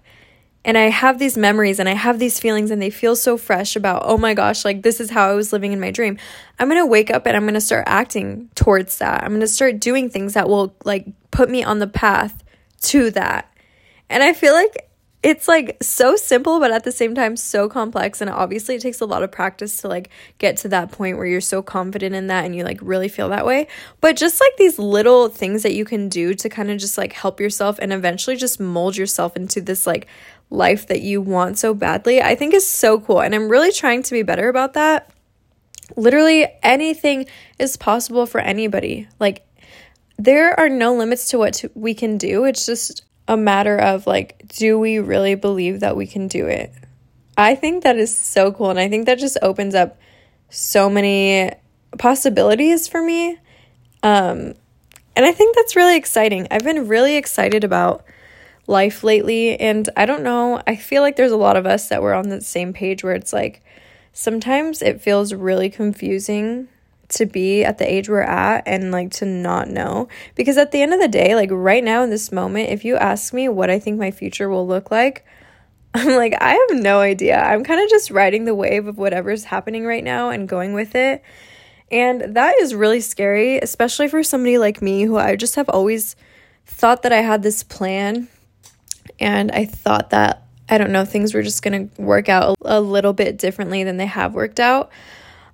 and 0.64 0.78
I 0.78 0.90
have 0.90 1.18
these 1.18 1.38
memories 1.38 1.80
and 1.80 1.90
I 1.90 1.94
have 1.94 2.20
these 2.20 2.40
feelings 2.40 2.70
and 2.70 2.82
they 2.82 2.92
feel 2.92 3.16
so 3.16 3.36
fresh 3.36 3.76
about, 3.76 4.04
oh 4.06 4.18
my 4.18 4.34
gosh, 4.36 4.64
like 4.64 4.84
this 4.84 5.00
is 5.00 5.10
how 5.10 5.30
I 5.30 5.34
was 5.34 5.52
living 5.52 5.74
in 5.74 5.80
my 5.80 5.90
dream. 5.90 6.18
I'm 6.60 6.70
going 6.70 6.82
to 6.82 6.86
wake 6.86 7.10
up 7.10 7.26
and 7.26 7.36
I'm 7.36 7.44
going 7.44 7.56
to 7.56 7.62
start 7.62 7.86
acting 7.88 8.50
towards 8.54 9.00
that. 9.00 9.24
I'm 9.24 9.30
going 9.30 9.42
to 9.42 9.48
start 9.48 9.80
doing 9.80 10.10
things 10.10 10.36
that 10.36 10.48
will 10.48 10.76
like 10.86 11.08
put 11.32 11.50
me 11.50 11.64
on 11.64 11.80
the 11.80 11.88
path 11.88 12.44
to 12.82 13.10
that. 13.12 13.52
And 14.10 14.22
I 14.22 14.34
feel 14.34 14.54
like 14.54 14.88
it's 15.24 15.48
like 15.48 15.78
so 15.82 16.16
simple 16.16 16.60
but 16.60 16.72
at 16.72 16.84
the 16.84 16.92
same 16.92 17.14
time 17.14 17.38
so 17.38 17.70
complex 17.70 18.22
and 18.22 18.30
obviously 18.30 18.76
it 18.76 18.82
takes 18.82 19.02
a 19.02 19.06
lot 19.06 19.22
of 19.22 19.32
practice 19.32 19.78
to 19.78 19.88
like 19.88 20.10
get 20.40 20.58
to 20.58 20.68
that 20.68 20.92
point 20.92 21.16
where 21.16 21.28
you're 21.28 21.40
so 21.40 21.62
confident 21.62 22.16
in 22.16 22.26
that 22.28 22.44
and 22.44 22.56
you 22.56 22.64
like 22.64 22.80
really 22.82 23.08
feel 23.08 23.30
that 23.30 23.46
way 23.46 23.68
but 24.00 24.16
just 24.16 24.42
like 24.42 24.58
these 24.58 24.80
little 24.80 25.28
things 25.30 25.62
that 25.62 25.76
you 25.76 25.86
can 25.86 26.10
do 26.10 26.34
to 26.34 26.50
kind 26.50 26.72
of 26.72 26.80
just 26.80 26.98
like 26.98 27.14
help 27.14 27.40
yourself 27.40 27.78
and 27.80 27.94
eventually 27.94 28.36
just 28.36 28.60
mold 28.60 28.98
yourself 28.98 29.36
into 29.36 29.62
this 29.62 29.86
like 29.86 30.08
life 30.52 30.88
that 30.88 31.02
you 31.02 31.22
want 31.22 31.58
so 31.58 31.74
badly, 31.74 32.22
I 32.22 32.36
think 32.36 32.54
is 32.54 32.68
so 32.68 33.00
cool. 33.00 33.22
And 33.22 33.34
I'm 33.34 33.50
really 33.50 33.72
trying 33.72 34.04
to 34.04 34.14
be 34.14 34.22
better 34.22 34.50
about 34.50 34.74
that. 34.74 35.10
Literally, 35.96 36.48
anything 36.62 37.26
is 37.58 37.78
possible 37.78 38.26
for 38.26 38.40
anybody. 38.40 39.08
Like, 39.20 39.48
there 40.18 40.58
are 40.60 40.70
no 40.70 40.94
limits 40.94 41.30
to 41.30 41.40
what 41.40 41.54
to, 41.56 41.72
we 41.74 41.94
can 41.94 42.18
do. 42.18 42.46
It's 42.46 42.66
just 42.66 43.04
a 43.28 43.36
matter 43.36 43.78
of 43.78 44.06
like, 44.06 44.48
do 44.50 44.78
we 44.78 45.00
really 45.00 45.36
believe 45.36 45.80
that 45.80 45.96
we 45.96 46.06
can 46.06 46.28
do 46.28 46.46
it? 46.46 46.72
I 47.38 47.56
think 47.56 47.84
that 47.84 47.98
is 47.98 48.16
so 48.16 48.52
cool. 48.52 48.70
And 48.70 48.80
I 48.80 48.90
think 48.90 49.06
that 49.06 49.20
just 49.20 49.38
opens 49.42 49.74
up 49.74 49.98
so 50.50 50.90
many 50.90 51.52
possibilities 51.98 52.88
for 52.88 53.02
me. 53.02 53.38
Um, 54.04 54.54
and 55.16 55.26
I 55.26 55.32
think 55.32 55.56
that's 55.56 55.76
really 55.76 55.98
exciting. 55.98 56.48
I've 56.52 56.64
been 56.64 56.88
really 56.88 57.16
excited 57.16 57.64
about 57.64 58.06
life 58.68 59.04
lately. 59.04 59.60
And 59.60 59.90
I 59.98 60.06
don't 60.06 60.24
know, 60.24 60.62
I 60.68 60.76
feel 60.76 61.02
like 61.02 61.16
there's 61.16 61.32
a 61.32 61.38
lot 61.38 61.58
of 61.58 61.66
us 61.66 61.90
that 61.90 62.02
we're 62.02 62.14
on 62.14 62.30
the 62.30 62.42
same 62.42 62.74
page 62.74 63.04
where 63.04 63.14
it's 63.14 63.34
like 63.34 63.62
sometimes 64.14 64.82
it 64.82 65.02
feels 65.02 65.34
really 65.34 65.70
confusing 65.70 66.68
to 67.10 67.26
be 67.26 67.64
at 67.64 67.78
the 67.78 67.92
age 67.92 68.10
we're 68.10 68.22
at 68.22 68.64
and 68.66 68.92
like 68.92 69.12
to 69.12 69.26
not 69.26 69.70
know. 69.70 70.08
Because 70.36 70.58
at 70.58 70.72
the 70.72 70.82
end 70.82 70.94
of 70.94 71.00
the 71.00 71.08
day, 71.08 71.36
like 71.36 71.50
right 71.52 71.84
now 71.84 72.04
in 72.04 72.10
this 72.10 72.32
moment, 72.32 72.70
if 72.70 72.86
you 72.86 72.96
ask 72.96 73.34
me 73.34 73.50
what 73.50 73.70
I 73.70 73.80
think 73.80 74.00
my 74.00 74.12
future 74.12 74.50
will 74.50 74.66
look 74.66 74.92
like, 74.92 75.26
I'm 75.94 76.16
like, 76.16 76.36
I 76.40 76.54
have 76.54 76.82
no 76.82 77.00
idea. 77.00 77.38
I'm 77.38 77.64
kind 77.64 77.82
of 77.82 77.90
just 77.90 78.12
riding 78.12 78.46
the 78.46 78.56
wave 78.56 78.88
of 78.88 78.98
whatever's 78.98 79.44
happening 79.44 79.86
right 79.86 80.04
now 80.04 80.30
and 80.30 80.48
going 80.48 80.74
with 80.74 80.96
it. 80.96 81.22
And 81.92 82.36
that 82.36 82.56
is 82.62 82.74
really 82.74 83.02
scary, 83.02 83.58
especially 83.58 84.08
for 84.08 84.24
somebody 84.24 84.58
like 84.58 84.82
me 84.82 85.04
who 85.04 85.18
I 85.18 85.36
just 85.36 85.56
have 85.56 85.68
always 85.68 86.16
thought 86.66 87.04
that 87.04 87.12
I 87.12 87.18
had 87.18 87.44
this 87.44 87.64
plan. 87.64 88.30
And 89.20 89.52
I 89.52 89.66
thought 89.66 90.12
that, 90.12 90.44
I 90.70 90.78
don't 90.78 90.92
know, 90.92 91.06
things 91.06 91.34
were 91.34 91.44
just 91.44 91.64
going 91.64 91.90
to 91.90 92.02
work 92.02 92.30
out 92.30 92.58
a, 92.62 92.80
a, 92.80 92.82
little 92.82 93.14
bit 93.14 93.38
differently 93.38 93.84
than 93.84 93.98
they 93.98 94.06
have 94.06 94.34
worked 94.34 94.60
out. 94.60 94.92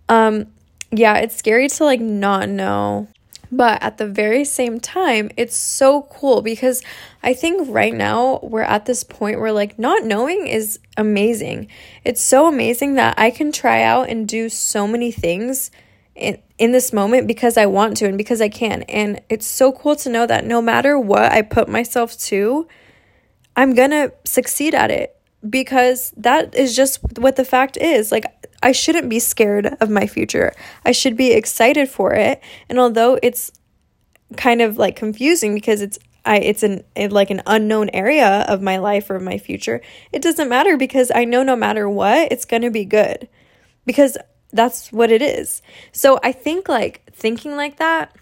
Um, 0.09 0.47
yeah, 0.91 1.17
it's 1.17 1.35
scary 1.35 1.67
to 1.67 1.83
like 1.83 1.99
not 1.99 2.49
know. 2.49 3.07
But 3.49 3.81
at 3.81 3.97
the 3.97 4.07
very 4.07 4.43
same 4.43 4.79
time, 4.79 5.31
it's 5.37 5.55
so 5.55 6.01
cool 6.11 6.41
because 6.41 6.83
I 7.23 7.33
think 7.33 7.69
right 7.69 7.93
now 7.93 8.39
we're 8.43 8.61
at 8.61 8.85
this 8.85 9.03
point 9.03 9.39
where 9.39 9.53
like 9.53 9.79
not 9.79 10.03
knowing 10.03 10.47
is 10.47 10.79
amazing. 10.97 11.69
It's 12.03 12.21
so 12.21 12.47
amazing 12.47 12.95
that 12.95 13.17
I 13.17 13.31
can 13.31 13.53
try 13.53 13.83
out 13.83 14.09
and 14.09 14.27
do 14.27 14.49
so 14.49 14.85
many 14.85 15.11
things 15.11 15.71
in, 16.17 16.39
in 16.57 16.71
this 16.71 16.91
moment 16.91 17.27
because 17.27 17.57
I 17.57 17.67
want 17.67 17.97
to 17.97 18.07
and 18.07 18.17
because 18.17 18.41
I 18.41 18.49
can. 18.49 18.83
And 18.83 19.21
it's 19.29 19.47
so 19.47 19.71
cool 19.71 19.95
to 19.97 20.09
know 20.09 20.25
that 20.25 20.45
no 20.45 20.61
matter 20.61 20.99
what 20.99 21.31
I 21.31 21.41
put 21.41 21.69
myself 21.69 22.17
to, 22.19 22.67
I'm 23.57 23.73
gonna 23.73 24.11
succeed 24.23 24.73
at 24.75 24.91
it 24.91 25.15
because 25.49 26.13
that 26.15 26.55
is 26.55 26.75
just 26.75 26.99
what 27.17 27.35
the 27.35 27.43
fact 27.43 27.75
is. 27.77 28.11
Like, 28.11 28.25
I 28.63 28.71
shouldn't 28.71 29.09
be 29.09 29.19
scared 29.19 29.75
of 29.81 29.89
my 29.89 30.07
future. 30.07 30.53
I 30.85 30.91
should 30.91 31.17
be 31.17 31.31
excited 31.31 31.89
for 31.89 32.13
it. 32.13 32.41
And 32.69 32.79
although 32.79 33.19
it's 33.21 33.51
kind 34.35 34.61
of 34.61 34.77
like 34.77 34.95
confusing 34.95 35.53
because 35.53 35.81
it's 35.81 35.97
I 36.25 36.37
it's 36.37 36.61
an 36.61 36.83
it, 36.95 37.11
like 37.11 37.29
an 37.29 37.41
unknown 37.47 37.89
area 37.93 38.45
of 38.47 38.61
my 38.61 38.77
life 38.77 39.09
or 39.09 39.19
my 39.19 39.37
future, 39.37 39.81
it 40.11 40.21
doesn't 40.21 40.49
matter 40.49 40.77
because 40.77 41.11
I 41.13 41.25
know 41.25 41.43
no 41.43 41.55
matter 41.55 41.89
what, 41.89 42.31
it's 42.31 42.45
going 42.45 42.63
to 42.63 42.71
be 42.71 42.85
good. 42.85 43.27
Because 43.85 44.17
that's 44.51 44.91
what 44.91 45.11
it 45.11 45.21
is. 45.21 45.61
So 45.93 46.19
I 46.23 46.31
think 46.31 46.67
like 46.67 47.09
thinking 47.13 47.55
like 47.55 47.77
that 47.77 48.15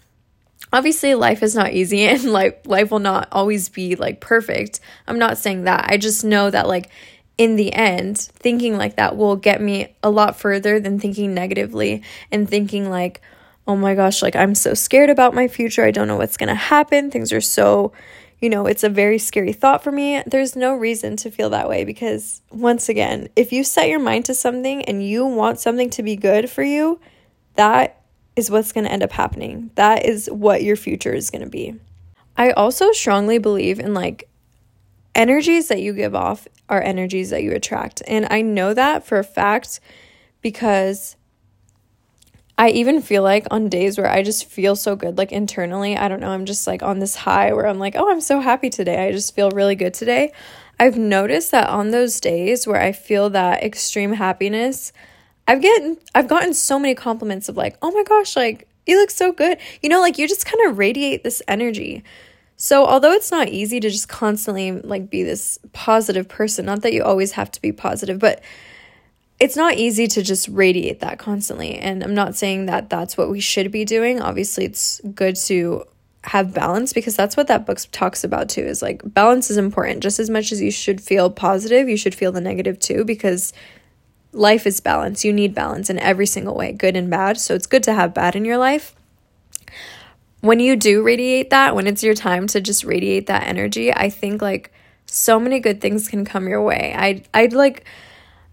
obviously 0.72 1.14
life 1.14 1.42
is 1.42 1.54
not 1.54 1.72
easy 1.72 2.02
and 2.06 2.24
like 2.24 2.66
life 2.66 2.90
will 2.90 2.98
not 2.98 3.28
always 3.32 3.68
be 3.68 3.96
like 3.96 4.20
perfect. 4.20 4.80
I'm 5.06 5.18
not 5.18 5.38
saying 5.38 5.64
that. 5.64 5.86
I 5.88 5.96
just 5.96 6.24
know 6.24 6.50
that 6.50 6.68
like 6.68 6.90
in 7.38 7.56
the 7.56 7.72
end, 7.72 8.18
thinking 8.18 8.78
like 8.78 8.96
that 8.96 9.16
will 9.16 9.36
get 9.36 9.60
me 9.60 9.94
a 10.02 10.10
lot 10.10 10.38
further 10.38 10.80
than 10.80 10.98
thinking 10.98 11.34
negatively 11.34 12.02
and 12.32 12.48
thinking 12.48 12.88
like, 12.88 13.20
oh 13.66 13.76
my 13.76 13.94
gosh, 13.94 14.22
like 14.22 14.36
I'm 14.36 14.54
so 14.54 14.74
scared 14.74 15.10
about 15.10 15.34
my 15.34 15.48
future. 15.48 15.84
I 15.84 15.90
don't 15.90 16.08
know 16.08 16.16
what's 16.16 16.36
going 16.36 16.48
to 16.48 16.54
happen. 16.54 17.10
Things 17.10 17.32
are 17.32 17.40
so, 17.40 17.92
you 18.40 18.48
know, 18.48 18.66
it's 18.66 18.84
a 18.84 18.88
very 18.88 19.18
scary 19.18 19.52
thought 19.52 19.82
for 19.82 19.92
me. 19.92 20.22
There's 20.26 20.56
no 20.56 20.74
reason 20.74 21.16
to 21.16 21.30
feel 21.30 21.50
that 21.50 21.68
way 21.68 21.84
because, 21.84 22.42
once 22.50 22.88
again, 22.88 23.28
if 23.34 23.52
you 23.52 23.64
set 23.64 23.88
your 23.88 23.98
mind 23.98 24.26
to 24.26 24.34
something 24.34 24.84
and 24.84 25.06
you 25.06 25.26
want 25.26 25.58
something 25.58 25.90
to 25.90 26.02
be 26.02 26.16
good 26.16 26.48
for 26.48 26.62
you, 26.62 27.00
that 27.56 28.00
is 28.36 28.50
what's 28.50 28.72
going 28.72 28.84
to 28.84 28.92
end 28.92 29.02
up 29.02 29.12
happening. 29.12 29.70
That 29.74 30.04
is 30.04 30.28
what 30.30 30.62
your 30.62 30.76
future 30.76 31.12
is 31.12 31.30
going 31.30 31.42
to 31.42 31.50
be. 31.50 31.74
I 32.36 32.50
also 32.50 32.92
strongly 32.92 33.38
believe 33.38 33.80
in 33.80 33.94
like 33.94 34.28
energies 35.14 35.68
that 35.68 35.80
you 35.80 35.94
give 35.94 36.14
off 36.14 36.46
are 36.68 36.82
energies 36.82 37.30
that 37.30 37.42
you 37.42 37.52
attract. 37.52 38.02
And 38.06 38.26
I 38.30 38.42
know 38.42 38.74
that 38.74 39.06
for 39.06 39.18
a 39.18 39.24
fact 39.24 39.80
because 40.42 41.16
I 42.58 42.70
even 42.70 43.02
feel 43.02 43.22
like 43.22 43.46
on 43.50 43.68
days 43.68 43.98
where 43.98 44.10
I 44.10 44.22
just 44.22 44.44
feel 44.46 44.76
so 44.76 44.96
good, 44.96 45.18
like 45.18 45.32
internally, 45.32 45.96
I 45.96 46.08
don't 46.08 46.20
know, 46.20 46.30
I'm 46.30 46.46
just 46.46 46.66
like 46.66 46.82
on 46.82 46.98
this 46.98 47.16
high 47.16 47.52
where 47.52 47.66
I'm 47.66 47.78
like, 47.78 47.96
oh, 47.96 48.10
I'm 48.10 48.20
so 48.20 48.40
happy 48.40 48.70
today. 48.70 49.06
I 49.06 49.12
just 49.12 49.34
feel 49.34 49.50
really 49.50 49.74
good 49.74 49.94
today. 49.94 50.32
I've 50.78 50.98
noticed 50.98 51.50
that 51.52 51.68
on 51.68 51.90
those 51.90 52.20
days 52.20 52.66
where 52.66 52.80
I 52.80 52.92
feel 52.92 53.30
that 53.30 53.62
extreme 53.62 54.12
happiness, 54.14 54.92
I've 55.48 55.62
gotten 55.62 55.98
I've 56.14 56.28
gotten 56.28 56.54
so 56.54 56.78
many 56.78 56.94
compliments 56.94 57.48
of 57.48 57.56
like, 57.56 57.76
"Oh 57.82 57.92
my 57.92 58.02
gosh, 58.02 58.36
like 58.36 58.68
you 58.86 58.98
look 58.98 59.10
so 59.10 59.32
good." 59.32 59.58
You 59.82 59.88
know, 59.88 60.00
like 60.00 60.18
you 60.18 60.28
just 60.28 60.46
kind 60.46 60.68
of 60.68 60.78
radiate 60.78 61.22
this 61.22 61.42
energy. 61.48 62.02
So, 62.56 62.86
although 62.86 63.12
it's 63.12 63.30
not 63.30 63.48
easy 63.48 63.80
to 63.80 63.90
just 63.90 64.08
constantly 64.08 64.72
like 64.72 65.10
be 65.10 65.22
this 65.22 65.58
positive 65.72 66.28
person, 66.28 66.66
not 66.66 66.82
that 66.82 66.92
you 66.92 67.02
always 67.02 67.32
have 67.32 67.50
to 67.52 67.60
be 67.60 67.70
positive, 67.72 68.18
but 68.18 68.42
it's 69.38 69.56
not 69.56 69.74
easy 69.74 70.06
to 70.06 70.22
just 70.22 70.48
radiate 70.48 71.00
that 71.00 71.18
constantly. 71.18 71.76
And 71.76 72.02
I'm 72.02 72.14
not 72.14 72.34
saying 72.34 72.66
that 72.66 72.88
that's 72.88 73.18
what 73.18 73.30
we 73.30 73.40
should 73.40 73.70
be 73.70 73.84
doing. 73.84 74.22
Obviously, 74.22 74.64
it's 74.64 75.00
good 75.14 75.36
to 75.36 75.84
have 76.22 76.52
balance 76.52 76.92
because 76.92 77.14
that's 77.14 77.36
what 77.36 77.46
that 77.46 77.66
book 77.66 77.78
talks 77.92 78.24
about 78.24 78.48
too 78.48 78.62
is 78.62 78.82
like 78.82 79.00
balance 79.04 79.48
is 79.48 79.56
important 79.56 80.02
just 80.02 80.18
as 80.18 80.28
much 80.28 80.50
as 80.50 80.60
you 80.60 80.72
should 80.72 81.00
feel 81.00 81.30
positive 81.30 81.88
you 81.88 81.96
should 81.96 82.16
feel 82.16 82.32
the 82.32 82.40
negative 82.40 82.80
too 82.80 83.04
because 83.04 83.52
life 84.36 84.66
is 84.66 84.80
balance 84.80 85.24
you 85.24 85.32
need 85.32 85.54
balance 85.54 85.90
in 85.90 85.98
every 85.98 86.26
single 86.26 86.54
way 86.54 86.72
good 86.72 86.96
and 86.96 87.10
bad 87.10 87.38
so 87.38 87.54
it's 87.54 87.66
good 87.66 87.82
to 87.82 87.92
have 87.92 88.14
bad 88.14 88.36
in 88.36 88.44
your 88.44 88.58
life 88.58 88.94
when 90.40 90.60
you 90.60 90.76
do 90.76 91.02
radiate 91.02 91.50
that, 91.50 91.74
when 91.74 91.86
it's 91.86 92.02
your 92.02 92.14
time 92.14 92.46
to 92.48 92.60
just 92.60 92.84
radiate 92.84 93.26
that 93.26 93.46
energy, 93.46 93.92
I 93.92 94.10
think 94.10 94.40
like 94.40 94.72
so 95.06 95.38
many 95.40 95.60
good 95.60 95.80
things 95.80 96.08
can 96.08 96.24
come 96.24 96.48
your 96.48 96.62
way. 96.62 96.94
I 96.96 97.22
I'd 97.34 97.52
like 97.52 97.84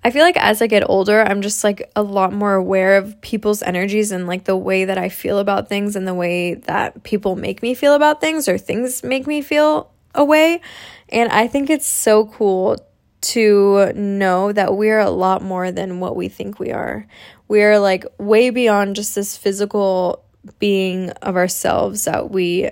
I 0.04 0.12
feel 0.12 0.24
like 0.24 0.38
as 0.38 0.62
I 0.62 0.68
get 0.68 0.90
older, 0.90 1.22
I'm 1.22 1.42
just 1.42 1.64
like 1.64 1.90
a 1.96 2.04
lot 2.04 2.34
more 2.34 2.56
aware 2.56 2.98
of 2.98 3.22
people's 3.22 3.62
energies 3.62 4.12
and 4.12 4.28
like 4.28 4.44
the 4.44 4.58
way 4.58 4.86
that 4.86 4.98
I 4.98 5.10
feel 5.10 5.40
about 5.40 5.70
things 5.70 5.96
and 5.96 6.08
the 6.08 6.14
way 6.14 6.56
that 6.56 7.04
people 7.04 7.36
make 7.36 7.62
me 7.62 7.74
feel 7.74 7.94
about 7.94 8.20
things 8.20 8.50
or 8.50 8.58
things 8.58 9.04
make 9.04 9.28
me 9.28 9.42
feel 9.42 9.90
a 10.14 10.26
way. 10.26 10.62
And 11.10 11.32
I 11.32 11.48
think 11.48 11.70
it's 11.70 11.88
so 11.88 12.26
cool 12.26 12.78
to 13.24 13.92
know 13.94 14.52
that 14.52 14.76
we're 14.76 15.00
a 15.00 15.10
lot 15.10 15.42
more 15.42 15.72
than 15.72 16.00
what 16.00 16.16
we 16.16 16.28
think 16.28 16.60
we 16.60 16.72
are. 16.72 17.08
We're 17.48 17.80
like 17.80 18.06
way 18.18 18.50
beyond 18.50 18.96
just 18.96 19.16
this 19.16 19.38
physical 19.38 20.24
being 20.60 21.10
of 21.22 21.36
ourselves 21.36 22.06
that 22.06 22.32
we 22.32 22.70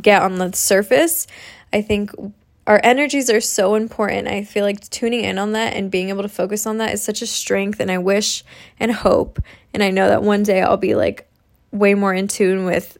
get 0.00 0.22
on 0.22 0.36
the 0.36 0.52
surface. 0.52 1.26
I 1.72 1.82
think 1.82 2.10
our 2.66 2.80
energies 2.84 3.30
are 3.30 3.40
so 3.40 3.74
important. 3.74 4.28
I 4.28 4.44
feel 4.44 4.64
like 4.64 4.88
tuning 4.90 5.24
in 5.24 5.38
on 5.38 5.52
that 5.52 5.74
and 5.74 5.90
being 5.90 6.10
able 6.10 6.22
to 6.22 6.28
focus 6.28 6.66
on 6.66 6.78
that 6.78 6.92
is 6.92 7.02
such 7.02 7.22
a 7.22 7.26
strength. 7.26 7.80
And 7.80 7.90
I 7.90 7.98
wish 7.98 8.44
and 8.78 8.92
hope, 8.92 9.40
and 9.72 9.82
I 9.82 9.90
know 9.90 10.08
that 10.08 10.22
one 10.22 10.42
day 10.42 10.60
I'll 10.60 10.76
be 10.76 10.94
like 10.94 11.26
way 11.72 11.94
more 11.94 12.12
in 12.12 12.28
tune 12.28 12.66
with 12.66 12.98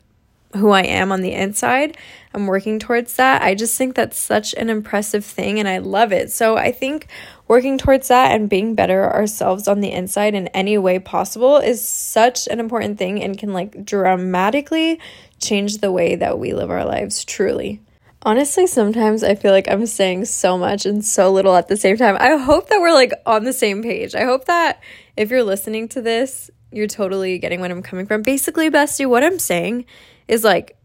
who 0.57 0.71
I 0.71 0.83
am 0.83 1.13
on 1.13 1.21
the 1.21 1.33
inside. 1.33 1.99
I'm 2.39 2.47
working 2.47 2.79
towards 2.79 3.17
that. 3.17 3.43
I 3.43 3.57
just 3.57 3.77
think 3.77 3.97
that's 3.97 4.17
such 4.17 4.55
an 4.55 4.71
impressive 4.71 5.25
thing 5.25 5.59
and 5.59 5.67
I 5.67 5.79
love 5.79 6.13
it. 6.13 6.31
So 6.31 6.57
I 6.57 6.71
think 6.71 7.09
working 7.49 7.79
towards 7.79 8.07
that 8.09 8.31
and 8.31 8.49
being 8.49 8.77
better 8.77 9.13
ourselves 9.13 9.67
on 9.67 9.81
the 9.81 9.91
inside 9.91 10.37
in 10.37 10.47
any 10.49 10.79
way 10.79 11.01
possible 11.01 11.57
is 11.57 11.87
such 11.87 12.47
an 12.47 12.61
important 12.61 12.97
thing 12.97 13.21
and 13.21 13.37
can 13.37 13.53
like 13.53 13.85
dramatically 13.85 15.01
change 15.41 15.79
the 15.79 15.91
way 15.91 16.15
that 16.15 16.39
we 16.39 16.55
live 16.55 16.71
our 16.71 16.85
lives 16.85 17.25
truly. 17.25 17.83
Honestly, 18.23 18.69
sometimes 18.69 19.25
I 19.25 19.35
feel 19.35 19.51
like 19.51 19.69
I'm 19.69 19.87
saying 19.87 20.27
so 20.27 20.57
much 20.57 20.87
and 20.87 21.05
so 21.05 21.33
little 21.33 21.57
at 21.57 21.67
the 21.67 21.77
same 21.77 21.97
time. 21.97 22.17
I 22.21 22.37
hope 22.37 22.69
that 22.69 22.81
we're 22.81 22.95
like 22.95 23.15
on 23.27 23.43
the 23.43 23.53
same 23.53 23.83
page. 23.83 24.15
I 24.15 24.25
hope 24.25 24.45
that 24.45 24.81
if 25.17 25.31
you're 25.31 25.43
listening 25.43 25.89
to 25.89 26.03
this, 26.03 26.53
you're 26.71 26.87
totally 26.87 27.39
getting 27.39 27.61
what 27.61 27.73
I'm 27.73 27.83
coming 27.83 28.07
from. 28.07 28.23
Basically, 28.23 28.71
bestie, 28.71 29.09
what 29.09 29.25
I'm 29.25 29.41
saying 29.41 29.87
is 30.29 30.45
like 30.45 30.78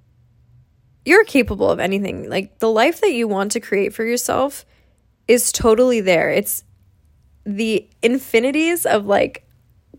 you're 1.06 1.26
capable 1.26 1.70
of 1.70 1.80
anything. 1.80 2.30
Like 2.30 2.60
the 2.60 2.70
life 2.70 3.02
that 3.02 3.14
you 3.14 3.28
want 3.28 3.52
to 3.54 3.60
create 3.60 3.94
for 3.94 4.04
yourself 4.04 4.66
is 5.28 5.52
totally 5.52 6.02
there. 6.02 6.30
It's 6.30 6.64
the 7.46 7.88
infinities 8.02 8.86
of 8.86 9.06
like 9.06 9.46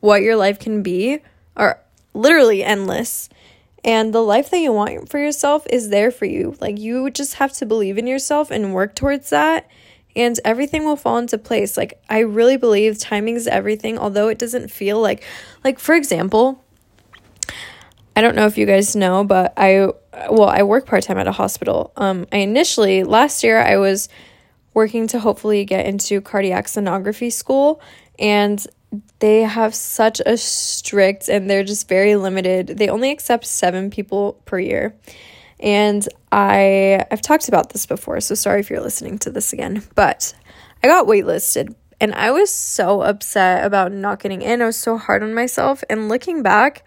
what 0.00 0.22
your 0.22 0.36
life 0.36 0.58
can 0.58 0.82
be 0.82 1.20
are 1.56 1.80
literally 2.14 2.64
endless. 2.64 3.28
And 3.84 4.14
the 4.14 4.22
life 4.22 4.50
that 4.50 4.58
you 4.58 4.72
want 4.72 5.10
for 5.10 5.18
yourself 5.18 5.66
is 5.68 5.90
there 5.90 6.10
for 6.10 6.24
you. 6.24 6.56
Like 6.60 6.78
you 6.78 7.10
just 7.10 7.34
have 7.34 7.52
to 7.54 7.66
believe 7.66 7.98
in 7.98 8.06
yourself 8.06 8.50
and 8.50 8.72
work 8.72 8.94
towards 8.94 9.30
that 9.30 9.68
and 10.16 10.38
everything 10.44 10.84
will 10.84 10.96
fall 10.96 11.18
into 11.18 11.36
place. 11.38 11.76
Like 11.76 12.00
I 12.08 12.20
really 12.20 12.56
believe 12.56 12.98
timing 12.98 13.36
is 13.36 13.46
everything, 13.46 13.98
although 13.98 14.28
it 14.28 14.38
doesn't 14.38 14.70
feel 14.70 15.00
like 15.00 15.22
like 15.62 15.78
for 15.78 15.94
example, 15.94 16.63
I 18.16 18.20
don't 18.20 18.36
know 18.36 18.46
if 18.46 18.56
you 18.56 18.66
guys 18.66 18.94
know, 18.94 19.24
but 19.24 19.52
I 19.56 19.88
well, 20.30 20.48
I 20.48 20.62
work 20.62 20.86
part-time 20.86 21.18
at 21.18 21.26
a 21.26 21.32
hospital. 21.32 21.92
Um 21.96 22.26
I 22.32 22.38
initially 22.38 23.04
last 23.04 23.42
year 23.42 23.60
I 23.60 23.76
was 23.76 24.08
working 24.72 25.06
to 25.08 25.20
hopefully 25.20 25.64
get 25.64 25.86
into 25.86 26.20
cardiac 26.20 26.66
sonography 26.66 27.32
school 27.32 27.80
and 28.18 28.64
they 29.18 29.42
have 29.42 29.74
such 29.74 30.20
a 30.24 30.36
strict 30.36 31.28
and 31.28 31.50
they're 31.50 31.64
just 31.64 31.88
very 31.88 32.14
limited. 32.16 32.68
They 32.68 32.88
only 32.88 33.10
accept 33.10 33.46
7 33.46 33.90
people 33.90 34.40
per 34.44 34.58
year. 34.58 34.94
And 35.60 36.06
I 36.30 37.04
I've 37.10 37.22
talked 37.22 37.48
about 37.48 37.70
this 37.72 37.86
before, 37.86 38.20
so 38.20 38.34
sorry 38.34 38.60
if 38.60 38.70
you're 38.70 38.80
listening 38.80 39.18
to 39.20 39.30
this 39.30 39.52
again. 39.52 39.82
But 39.94 40.34
I 40.82 40.88
got 40.88 41.06
waitlisted 41.06 41.74
and 42.00 42.14
I 42.14 42.30
was 42.30 42.50
so 42.52 43.02
upset 43.02 43.64
about 43.64 43.92
not 43.92 44.20
getting 44.20 44.42
in. 44.42 44.62
I 44.62 44.66
was 44.66 44.76
so 44.76 44.98
hard 44.98 45.22
on 45.22 45.32
myself. 45.34 45.82
And 45.88 46.08
looking 46.08 46.42
back, 46.42 46.84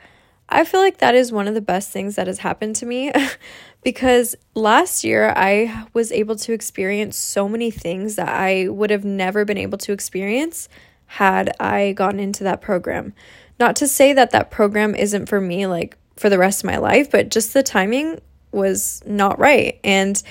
I 0.50 0.64
feel 0.64 0.80
like 0.80 1.00
that 1.00 1.16
is 1.16 1.32
one 1.32 1.48
of 1.48 1.54
the 1.54 1.62
best 1.62 1.92
things 1.92 2.16
that 2.16 2.28
has 2.28 2.40
happened 2.40 2.76
to 2.78 2.86
me 2.86 3.12
because 3.84 4.36
last 4.56 5.04
year 5.04 5.34
I 5.36 5.86
was 5.94 6.12
able 6.12 6.36
to 6.38 6.54
experience 6.54 7.18
so 7.18 7.50
many 7.50 7.70
things 7.70 8.16
that 8.16 8.30
I 8.30 8.68
would 8.70 8.90
have 8.90 9.04
never 9.04 9.46
been 9.46 9.58
able 9.58 9.78
to 9.80 9.92
experience 9.92 10.70
had 11.08 11.54
I 11.60 11.94
gotten 11.94 12.20
into 12.20 12.44
that 12.46 12.62
program. 12.62 13.14
Not 13.60 13.76
to 13.78 13.88
say 13.88 14.14
that 14.14 14.32
that 14.32 14.52
program 14.52 14.96
isn't 14.96 15.28
for 15.28 15.42
me, 15.42 15.68
like 15.68 15.98
for 16.16 16.30
the 16.30 16.38
rest 16.38 16.64
of 16.64 16.68
my 16.68 16.78
life, 16.78 17.12
but 17.12 17.30
just 17.30 17.54
the 17.54 17.64
timing 17.64 18.22
was 18.52 19.02
not 19.06 19.40
right. 19.40 19.80
And 19.84 20.22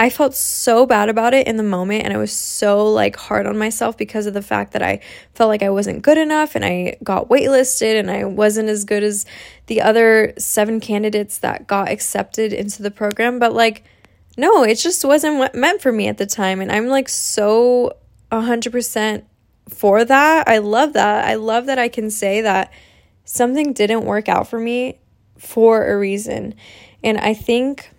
I 0.00 0.10
felt 0.10 0.34
so 0.34 0.86
bad 0.86 1.08
about 1.08 1.34
it 1.34 1.48
in 1.48 1.56
the 1.56 1.64
moment 1.64 2.04
and 2.04 2.12
I 2.12 2.18
was 2.18 2.32
so 2.32 2.92
like 2.92 3.16
hard 3.16 3.46
on 3.46 3.58
myself 3.58 3.96
because 3.96 4.26
of 4.26 4.34
the 4.34 4.42
fact 4.42 4.72
that 4.72 4.82
I 4.82 5.00
felt 5.34 5.48
like 5.48 5.62
I 5.62 5.70
wasn't 5.70 6.02
good 6.02 6.18
enough 6.18 6.54
and 6.54 6.64
I 6.64 6.96
got 7.02 7.28
waitlisted 7.28 7.98
and 7.98 8.08
I 8.08 8.24
wasn't 8.24 8.68
as 8.68 8.84
good 8.84 9.02
as 9.02 9.26
the 9.66 9.82
other 9.82 10.34
seven 10.38 10.78
candidates 10.78 11.38
that 11.38 11.66
got 11.66 11.90
accepted 11.90 12.52
into 12.52 12.82
the 12.82 12.92
program 12.92 13.40
but 13.40 13.54
like 13.54 13.84
no 14.36 14.62
it 14.62 14.76
just 14.76 15.04
wasn't 15.04 15.38
what 15.38 15.56
meant 15.56 15.82
for 15.82 15.90
me 15.90 16.06
at 16.06 16.18
the 16.18 16.26
time 16.26 16.60
and 16.60 16.70
I'm 16.70 16.86
like 16.86 17.08
so 17.08 17.96
100% 18.30 19.24
for 19.68 20.04
that. 20.04 20.48
I 20.48 20.58
love 20.58 20.94
that. 20.94 21.26
I 21.26 21.34
love 21.34 21.66
that 21.66 21.78
I 21.78 21.88
can 21.88 22.10
say 22.10 22.40
that 22.42 22.72
something 23.24 23.72
didn't 23.72 24.04
work 24.04 24.28
out 24.28 24.48
for 24.48 24.58
me 24.58 24.98
for 25.38 25.86
a 25.86 25.98
reason. 25.98 26.54
And 27.02 27.18
I 27.18 27.34
think 27.34 27.90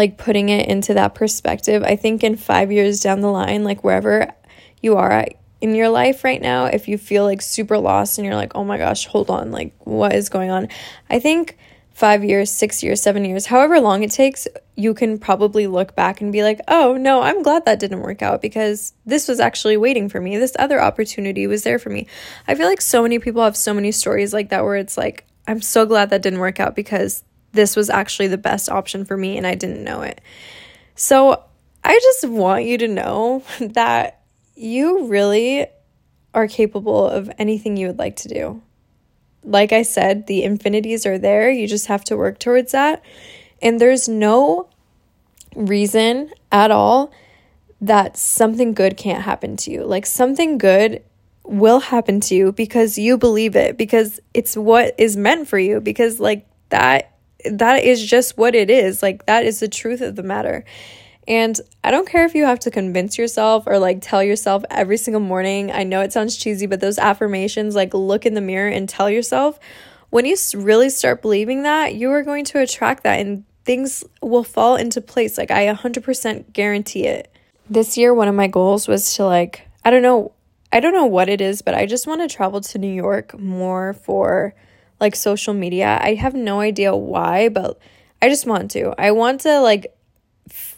like 0.00 0.16
putting 0.16 0.48
it 0.48 0.66
into 0.66 0.94
that 0.94 1.14
perspective, 1.14 1.82
I 1.82 1.94
think 1.94 2.24
in 2.24 2.36
5 2.36 2.72
years 2.72 3.00
down 3.00 3.20
the 3.20 3.30
line, 3.30 3.64
like 3.64 3.84
wherever 3.84 4.32
you 4.80 4.96
are 4.96 5.12
at 5.12 5.34
in 5.60 5.74
your 5.74 5.90
life 5.90 6.24
right 6.24 6.40
now, 6.40 6.64
if 6.64 6.88
you 6.88 6.96
feel 6.96 7.24
like 7.24 7.42
super 7.42 7.76
lost 7.76 8.16
and 8.16 8.24
you're 8.24 8.34
like, 8.34 8.52
"Oh 8.54 8.64
my 8.64 8.78
gosh, 8.78 9.04
hold 9.04 9.28
on, 9.28 9.50
like 9.52 9.74
what 9.80 10.14
is 10.14 10.30
going 10.30 10.50
on?" 10.50 10.68
I 11.10 11.18
think 11.20 11.58
five 11.92 12.24
years, 12.24 12.50
six 12.50 12.82
years, 12.82 13.02
seven 13.02 13.26
years, 13.26 13.44
however 13.44 13.78
long 13.78 14.02
it 14.02 14.10
takes, 14.10 14.48
you 14.74 14.94
can 14.94 15.18
probably 15.18 15.66
look 15.66 15.94
back 15.94 16.22
and 16.22 16.32
be 16.32 16.42
like, 16.42 16.58
oh, 16.66 16.96
no, 16.96 17.20
I'm 17.20 17.42
glad 17.42 17.66
that 17.66 17.78
didn't 17.78 18.00
work 18.00 18.22
out 18.22 18.40
because 18.40 18.94
this 19.04 19.28
was 19.28 19.38
actually 19.38 19.76
waiting 19.76 20.08
for 20.08 20.18
me. 20.18 20.38
This 20.38 20.56
other 20.58 20.80
opportunity 20.80 21.46
was 21.46 21.62
there 21.62 21.78
for 21.78 21.90
me. 21.90 22.06
I 22.48 22.54
feel 22.54 22.68
like 22.68 22.80
so 22.80 23.02
many 23.02 23.18
people 23.18 23.42
have 23.44 23.54
so 23.54 23.74
many 23.74 23.92
stories 23.92 24.32
like 24.32 24.48
that 24.48 24.64
where 24.64 24.76
it's 24.76 24.96
like, 24.96 25.26
I'm 25.46 25.60
so 25.60 25.84
glad 25.84 26.08
that 26.08 26.22
didn't 26.22 26.38
work 26.38 26.58
out 26.58 26.74
because 26.74 27.22
this 27.52 27.76
was 27.76 27.90
actually 27.90 28.28
the 28.28 28.38
best 28.38 28.68
option 28.68 29.04
for 29.04 29.16
me 29.16 29.36
and 29.36 29.46
I 29.46 29.54
didn't 29.54 29.84
know 29.84 30.02
it. 30.02 30.20
So 30.94 31.42
I 31.82 31.98
just 31.98 32.28
want 32.28 32.64
you 32.64 32.78
to 32.78 32.88
know 32.88 33.42
that 33.60 34.22
you 34.54 35.06
really 35.06 35.66
are 36.32 36.46
capable 36.46 37.08
of 37.08 37.30
anything 37.38 37.76
you 37.76 37.88
would 37.88 37.98
like 37.98 38.16
to 38.16 38.28
do 38.28 38.62
like 39.44 39.72
I 39.72 39.82
said, 39.82 40.26
the 40.26 40.42
infinities 40.42 41.06
are 41.06 41.18
there. 41.18 41.50
You 41.50 41.66
just 41.66 41.86
have 41.86 42.04
to 42.04 42.16
work 42.16 42.38
towards 42.38 42.72
that. 42.72 43.02
And 43.62 43.80
there's 43.80 44.08
no 44.08 44.68
reason 45.54 46.30
at 46.52 46.70
all 46.70 47.12
that 47.80 48.16
something 48.16 48.74
good 48.74 48.96
can't 48.96 49.22
happen 49.22 49.56
to 49.58 49.70
you. 49.70 49.84
Like 49.84 50.06
something 50.06 50.58
good 50.58 51.02
will 51.44 51.80
happen 51.80 52.20
to 52.20 52.34
you 52.34 52.52
because 52.52 52.98
you 52.98 53.16
believe 53.16 53.56
it 53.56 53.76
because 53.76 54.20
it's 54.34 54.56
what 54.56 54.94
is 54.98 55.16
meant 55.16 55.48
for 55.48 55.58
you 55.58 55.80
because 55.80 56.20
like 56.20 56.46
that 56.68 57.16
that 57.44 57.84
is 57.84 58.04
just 58.04 58.36
what 58.36 58.54
it 58.54 58.70
is. 58.70 59.02
Like 59.02 59.26
that 59.26 59.44
is 59.44 59.60
the 59.60 59.68
truth 59.68 60.00
of 60.00 60.16
the 60.16 60.22
matter. 60.22 60.64
And 61.28 61.60
I 61.84 61.90
don't 61.90 62.08
care 62.08 62.24
if 62.24 62.34
you 62.34 62.44
have 62.44 62.58
to 62.60 62.70
convince 62.70 63.16
yourself 63.16 63.64
or 63.66 63.78
like 63.78 63.98
tell 64.00 64.22
yourself 64.22 64.64
every 64.70 64.96
single 64.96 65.20
morning. 65.20 65.70
I 65.70 65.84
know 65.84 66.00
it 66.00 66.12
sounds 66.12 66.36
cheesy, 66.36 66.66
but 66.66 66.80
those 66.80 66.98
affirmations, 66.98 67.74
like 67.74 67.94
look 67.94 68.26
in 68.26 68.34
the 68.34 68.40
mirror 68.40 68.68
and 68.68 68.88
tell 68.88 69.08
yourself, 69.08 69.60
when 70.10 70.24
you 70.24 70.36
really 70.54 70.90
start 70.90 71.22
believing 71.22 71.62
that, 71.62 71.94
you 71.94 72.10
are 72.10 72.22
going 72.22 72.44
to 72.46 72.58
attract 72.58 73.04
that 73.04 73.20
and 73.20 73.44
things 73.64 74.02
will 74.20 74.42
fall 74.42 74.74
into 74.76 75.00
place. 75.00 75.38
Like 75.38 75.50
I 75.50 75.72
100% 75.72 76.52
guarantee 76.52 77.06
it. 77.06 77.32
This 77.68 77.96
year, 77.96 78.12
one 78.12 78.26
of 78.26 78.34
my 78.34 78.48
goals 78.48 78.88
was 78.88 79.14
to 79.14 79.24
like, 79.24 79.68
I 79.84 79.90
don't 79.90 80.02
know, 80.02 80.32
I 80.72 80.80
don't 80.80 80.94
know 80.94 81.06
what 81.06 81.28
it 81.28 81.40
is, 81.40 81.62
but 81.62 81.74
I 81.74 81.86
just 81.86 82.06
want 82.06 82.28
to 82.28 82.34
travel 82.34 82.60
to 82.60 82.78
New 82.78 82.92
York 82.92 83.38
more 83.38 83.92
for 83.92 84.54
like 85.00 85.16
social 85.16 85.54
media. 85.54 85.98
I 86.00 86.14
have 86.14 86.34
no 86.34 86.60
idea 86.60 86.94
why, 86.94 87.48
but 87.48 87.78
I 88.20 88.28
just 88.28 88.46
want 88.46 88.70
to. 88.72 88.94
I 88.98 89.12
want 89.12 89.40
to 89.42 89.60
like 89.60 89.96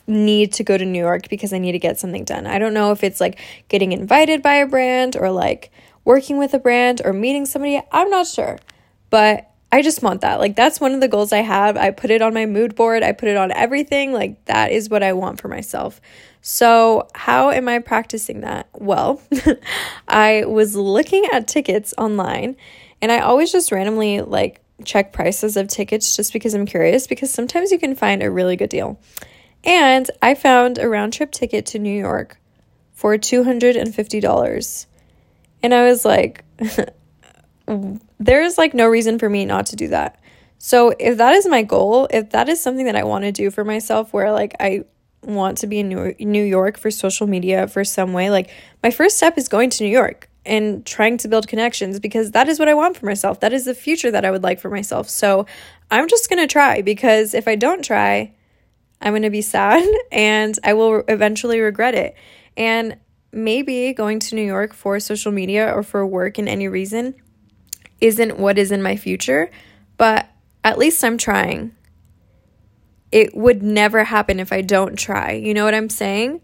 need 0.07 0.53
to 0.55 0.65
go 0.65 0.77
to 0.77 0.85
New 0.85 0.99
York 0.99 1.29
because 1.29 1.53
I 1.53 1.59
need 1.59 1.73
to 1.73 1.79
get 1.79 1.99
something 1.99 2.25
done. 2.25 2.47
I 2.47 2.59
don't 2.59 2.75
know 2.75 2.93
if 2.93 3.05
it's 3.05 3.21
like 3.21 3.39
getting 3.69 3.93
invited 3.93 4.43
by 4.43 4.55
a 4.55 4.67
brand 4.67 5.17
or 5.17 5.31
like 5.31 5.71
working 6.05 6.39
with 6.39 6.55
a 6.55 6.59
brand 6.59 7.03
or 7.05 7.13
meeting 7.13 7.47
somebody. 7.47 7.81
I'm 7.91 8.11
not 8.11 8.27
sure. 8.27 8.59
But 9.11 9.51
I 9.71 9.81
just 9.81 10.03
want 10.03 10.21
that. 10.21 10.39
Like 10.39 10.55
that's 10.55 10.81
one 10.81 10.93
of 10.93 11.01
the 11.01 11.09
goals 11.09 11.33
I 11.33 11.39
have. 11.39 11.77
I 11.77 11.91
put 11.91 12.11
it 12.11 12.21
on 12.23 12.35
my 12.35 12.47
mood 12.47 12.75
board. 12.75 13.03
I 13.03 13.13
put 13.13 13.29
it 13.29 13.37
on 13.37 13.51
everything. 13.53 14.13
Like 14.13 14.45
that 14.45 14.71
is 14.71 14.91
what 14.91 15.03
I 15.03 15.15
want 15.15 15.41
for 15.41 15.49
myself. 15.49 16.01
So, 16.45 17.09
how 17.15 17.51
am 17.51 17.69
I 17.69 17.79
practicing 17.79 18.41
that? 18.41 18.69
Well, 18.75 19.23
I 20.09 20.45
was 20.45 20.75
looking 20.75 21.25
at 21.33 21.47
tickets 21.47 21.95
online 21.97 22.57
and 23.03 23.11
I 23.11 23.19
always 23.19 23.51
just 23.51 23.73
randomly 23.73 24.21
like 24.21 24.62
check 24.85 25.12
prices 25.12 25.57
of 25.57 25.69
tickets 25.69 26.17
just 26.17 26.33
because 26.33 26.55
I'm 26.55 26.67
curious 26.67 27.07
because 27.09 27.31
sometimes 27.33 27.73
you 27.73 27.79
can 27.79 27.97
find 27.97 28.23
a 28.23 28.31
really 28.31 28.57
good 28.57 28.71
deal. 28.71 29.01
And 29.65 30.09
I 30.23 30.35
found 30.35 30.79
a 30.79 30.88
round 30.88 31.12
trip 31.12 31.33
ticket 31.33 31.67
to 31.67 31.79
New 31.79 31.97
York 31.97 32.38
for 32.95 33.17
$250. 33.17 34.87
And 35.62 35.75
I 35.75 35.85
was 35.85 36.05
like, 36.05 36.45
there's 38.19 38.59
like 38.59 38.75
no 38.75 38.87
reason 38.87 39.19
for 39.19 39.29
me 39.29 39.45
not 39.45 39.67
to 39.67 39.77
do 39.77 39.88
that. 39.88 40.21
So 40.59 40.95
if 40.99 41.19
that 41.19 41.35
is 41.35 41.47
my 41.47 41.62
goal, 41.62 42.07
if 42.11 42.31
that 42.31 42.49
is 42.49 42.61
something 42.61 42.87
that 42.87 42.97
I 42.97 43.03
want 43.03 43.25
to 43.25 43.33
do 43.33 43.51
for 43.51 43.65
myself 43.65 44.12
where 44.12 44.31
like 44.31 44.55
I 44.61 44.85
want 45.23 45.59
to 45.59 45.67
be 45.67 45.81
in 45.81 45.88
New 45.88 46.43
York 46.45 46.79
for 46.79 46.91
social 46.91 47.27
media 47.27 47.67
for 47.67 47.85
some 47.85 48.12
way, 48.12 48.31
like 48.31 48.51
my 48.81 48.93
first 48.93 49.17
step 49.17 49.37
is 49.37 49.49
going 49.49 49.71
to 49.71 49.85
New 49.85 49.91
York 49.91 50.29
and 50.45 50.85
trying 50.85 51.17
to 51.19 51.29
build 51.29 51.47
connections 51.47 52.01
because 52.01 52.33
that 52.33 52.49
is 52.49 52.59
what 52.59 52.69
I 52.69 52.75
want 52.75 52.97
for 52.97 53.07
myself. 53.07 53.41
That 53.41 53.53
is 53.53 53.65
the 53.65 53.75
future 53.75 54.11
that 54.11 54.25
I 54.25 54.31
would 54.31 54.43
like 54.43 54.61
for 54.61 54.71
myself. 54.71 55.09
So 55.09 55.47
I'm 55.91 56.09
just 56.09 56.29
going 56.29 56.41
to 56.41 56.51
try 56.51 56.83
because 56.83 57.35
if 57.35 57.47
I 57.47 57.55
don't 57.55 57.85
try, 57.85 58.33
I'm 59.01 59.13
going 59.13 59.23
to 59.23 59.31
be 59.31 59.43
sad 59.43 59.87
and 60.13 60.59
I 60.65 60.75
will 60.75 61.05
eventually 61.09 61.61
regret 61.61 61.95
it. 61.95 62.17
And 62.57 62.97
maybe 63.33 63.93
going 63.93 64.19
to 64.19 64.35
New 64.35 64.43
York 64.43 64.75
for 64.75 65.01
social 65.01 65.33
media 65.33 65.73
or 65.73 65.83
for 65.83 66.07
work 66.07 66.39
in 66.39 66.49
any 66.49 66.69
reason 66.69 67.15
isn't 68.01 68.39
what 68.39 68.59
is 68.59 68.73
in 68.73 68.83
my 68.83 68.97
future, 68.97 69.51
but 69.97 70.29
at 70.65 70.77
least 70.77 71.03
I'm 71.05 71.17
trying. 71.19 71.75
It 73.11 73.35
would 73.37 73.63
never 73.63 74.05
happen 74.05 74.41
if 74.41 74.53
I 74.53 74.61
don't 74.61 74.99
try. 74.99 75.33
You 75.33 75.55
know 75.55 75.65
what 75.65 75.75
I'm 75.75 75.89
saying? 75.89 76.41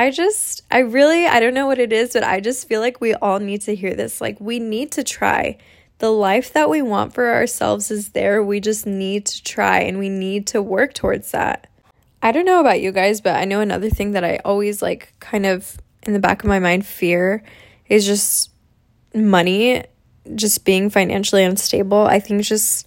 I 0.00 0.10
just, 0.10 0.62
I 0.70 0.78
really, 0.78 1.26
I 1.26 1.40
don't 1.40 1.52
know 1.52 1.66
what 1.66 1.78
it 1.78 1.92
is, 1.92 2.14
but 2.14 2.24
I 2.24 2.40
just 2.40 2.66
feel 2.66 2.80
like 2.80 3.02
we 3.02 3.12
all 3.12 3.38
need 3.38 3.60
to 3.62 3.74
hear 3.74 3.92
this. 3.94 4.18
Like, 4.18 4.40
we 4.40 4.58
need 4.58 4.92
to 4.92 5.04
try. 5.04 5.58
The 5.98 6.08
life 6.08 6.54
that 6.54 6.70
we 6.70 6.80
want 6.80 7.12
for 7.12 7.30
ourselves 7.30 7.90
is 7.90 8.08
there. 8.12 8.42
We 8.42 8.60
just 8.60 8.86
need 8.86 9.26
to 9.26 9.42
try 9.42 9.80
and 9.80 9.98
we 9.98 10.08
need 10.08 10.46
to 10.46 10.62
work 10.62 10.94
towards 10.94 11.32
that. 11.32 11.68
I 12.22 12.32
don't 12.32 12.46
know 12.46 12.60
about 12.60 12.80
you 12.80 12.92
guys, 12.92 13.20
but 13.20 13.36
I 13.36 13.44
know 13.44 13.60
another 13.60 13.90
thing 13.90 14.12
that 14.12 14.24
I 14.24 14.40
always 14.42 14.80
like 14.80 15.12
kind 15.20 15.44
of 15.44 15.76
in 16.04 16.14
the 16.14 16.18
back 16.18 16.42
of 16.42 16.48
my 16.48 16.60
mind 16.60 16.86
fear 16.86 17.42
is 17.86 18.06
just 18.06 18.52
money, 19.14 19.84
just 20.34 20.64
being 20.64 20.88
financially 20.88 21.44
unstable. 21.44 22.06
I 22.06 22.20
think 22.20 22.42
just 22.44 22.86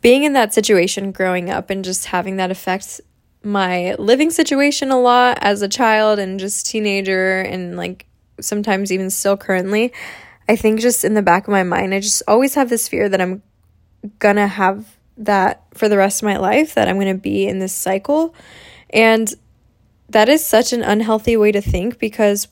being 0.00 0.24
in 0.24 0.32
that 0.32 0.54
situation 0.54 1.12
growing 1.12 1.50
up 1.50 1.68
and 1.68 1.84
just 1.84 2.06
having 2.06 2.36
that 2.38 2.50
affect 2.50 3.02
my 3.44 3.94
living 3.98 4.30
situation 4.30 4.90
a 4.90 5.00
lot 5.00 5.38
as 5.40 5.62
a 5.62 5.68
child 5.68 6.18
and 6.18 6.38
just 6.38 6.66
teenager 6.66 7.40
and 7.40 7.76
like 7.76 8.06
sometimes 8.40 8.92
even 8.92 9.10
still 9.10 9.36
currently. 9.36 9.92
I 10.48 10.56
think 10.56 10.80
just 10.80 11.04
in 11.04 11.14
the 11.14 11.22
back 11.22 11.46
of 11.46 11.52
my 11.52 11.62
mind, 11.62 11.94
I 11.94 12.00
just 12.00 12.22
always 12.26 12.54
have 12.54 12.68
this 12.68 12.88
fear 12.88 13.08
that 13.08 13.20
I'm 13.20 13.42
gonna 14.18 14.48
have 14.48 14.96
that 15.16 15.62
for 15.74 15.88
the 15.88 15.96
rest 15.96 16.22
of 16.22 16.26
my 16.26 16.36
life 16.36 16.74
that 16.74 16.88
I'm 16.88 17.00
to 17.00 17.14
be 17.14 17.46
in 17.46 17.58
this 17.58 17.74
cycle. 17.74 18.34
And 18.90 19.32
that 20.08 20.28
is 20.28 20.44
such 20.44 20.72
an 20.72 20.82
unhealthy 20.82 21.36
way 21.36 21.52
to 21.52 21.60
think 21.60 21.98
because 21.98 22.48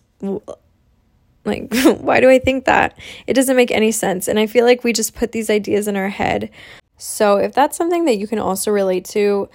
like 1.44 1.72
why 1.98 2.20
do 2.20 2.28
I 2.28 2.38
think 2.38 2.64
that? 2.66 2.98
It 3.26 3.34
doesn't 3.34 3.56
make 3.56 3.70
any 3.70 3.92
sense. 3.92 4.28
And 4.28 4.38
I 4.38 4.46
feel 4.46 4.64
like 4.64 4.84
we 4.84 4.92
just 4.92 5.14
put 5.14 5.32
these 5.32 5.50
ideas 5.50 5.88
in 5.88 5.96
our 5.96 6.08
head. 6.08 6.50
So 6.96 7.36
if 7.36 7.54
that's 7.54 7.76
something 7.76 8.04
that 8.04 8.18
you 8.18 8.26
can 8.26 8.38
also 8.38 8.70
relate 8.70 9.04
to, 9.06 9.48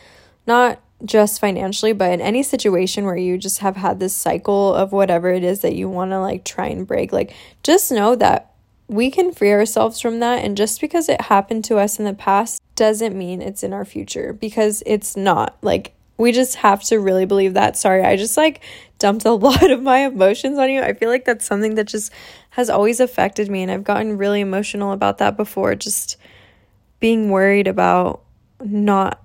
not 0.47 0.81
just 1.05 1.39
financially, 1.39 1.93
but 1.93 2.11
in 2.11 2.21
any 2.21 2.43
situation 2.43 3.05
where 3.05 3.17
you 3.17 3.37
just 3.37 3.59
have 3.59 3.75
had 3.75 3.99
this 3.99 4.15
cycle 4.15 4.73
of 4.73 4.91
whatever 4.91 5.29
it 5.29 5.43
is 5.43 5.59
that 5.61 5.75
you 5.75 5.89
want 5.89 6.11
to 6.11 6.19
like 6.19 6.43
try 6.43 6.67
and 6.67 6.87
break, 6.87 7.13
like 7.13 7.33
just 7.63 7.91
know 7.91 8.15
that 8.15 8.51
we 8.87 9.09
can 9.09 9.31
free 9.31 9.51
ourselves 9.51 9.99
from 9.99 10.19
that. 10.19 10.43
And 10.43 10.57
just 10.57 10.81
because 10.81 11.09
it 11.09 11.21
happened 11.21 11.63
to 11.65 11.77
us 11.77 11.99
in 11.99 12.05
the 12.05 12.13
past 12.13 12.61
doesn't 12.75 13.17
mean 13.17 13.41
it's 13.41 13.63
in 13.63 13.73
our 13.73 13.85
future 13.85 14.33
because 14.33 14.83
it's 14.85 15.15
not. 15.15 15.57
Like, 15.61 15.93
we 16.17 16.31
just 16.31 16.55
have 16.55 16.81
to 16.83 16.99
really 16.99 17.25
believe 17.25 17.55
that. 17.55 17.77
Sorry, 17.77 18.03
I 18.03 18.15
just 18.15 18.37
like 18.37 18.61
dumped 18.99 19.25
a 19.25 19.31
lot 19.33 19.69
of 19.69 19.81
my 19.81 19.99
emotions 19.99 20.57
on 20.57 20.69
you. 20.69 20.81
I 20.81 20.93
feel 20.93 21.09
like 21.09 21.25
that's 21.25 21.45
something 21.45 21.75
that 21.75 21.87
just 21.87 22.11
has 22.51 22.69
always 22.69 22.99
affected 22.99 23.49
me, 23.49 23.63
and 23.63 23.71
I've 23.71 23.83
gotten 23.83 24.17
really 24.17 24.41
emotional 24.41 24.91
about 24.91 25.17
that 25.17 25.35
before. 25.35 25.75
Just 25.75 26.17
being 26.99 27.29
worried 27.29 27.67
about 27.67 28.21
not 28.63 29.21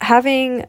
having 0.00 0.66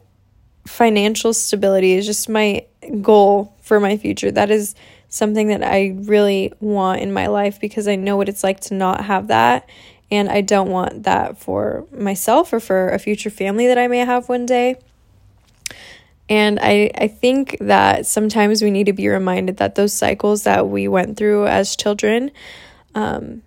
financial 0.66 1.32
stability 1.32 1.92
is 1.92 2.06
just 2.06 2.28
my 2.28 2.66
goal 3.00 3.54
for 3.62 3.80
my 3.80 3.96
future. 3.96 4.30
That 4.30 4.50
is 4.50 4.74
something 5.08 5.48
that 5.48 5.62
I 5.62 5.94
really 5.96 6.52
want 6.60 7.00
in 7.00 7.12
my 7.12 7.28
life 7.28 7.60
because 7.60 7.88
I 7.88 7.96
know 7.96 8.16
what 8.16 8.28
it's 8.28 8.44
like 8.44 8.60
to 8.60 8.74
not 8.74 9.04
have 9.04 9.28
that. 9.28 9.68
And 10.10 10.28
I 10.28 10.40
don't 10.40 10.70
want 10.70 11.04
that 11.04 11.38
for 11.38 11.86
myself 11.90 12.52
or 12.52 12.60
for 12.60 12.90
a 12.90 12.98
future 12.98 13.30
family 13.30 13.66
that 13.66 13.78
I 13.78 13.88
may 13.88 13.98
have 13.98 14.28
one 14.28 14.46
day. 14.46 14.76
And 16.28 16.58
I, 16.60 16.90
I 16.96 17.08
think 17.08 17.56
that 17.60 18.06
sometimes 18.06 18.62
we 18.62 18.70
need 18.70 18.86
to 18.86 18.92
be 18.92 19.08
reminded 19.08 19.58
that 19.58 19.76
those 19.76 19.92
cycles 19.92 20.42
that 20.42 20.68
we 20.68 20.88
went 20.88 21.16
through 21.16 21.46
as 21.46 21.76
children, 21.76 22.32
um, 22.94 23.42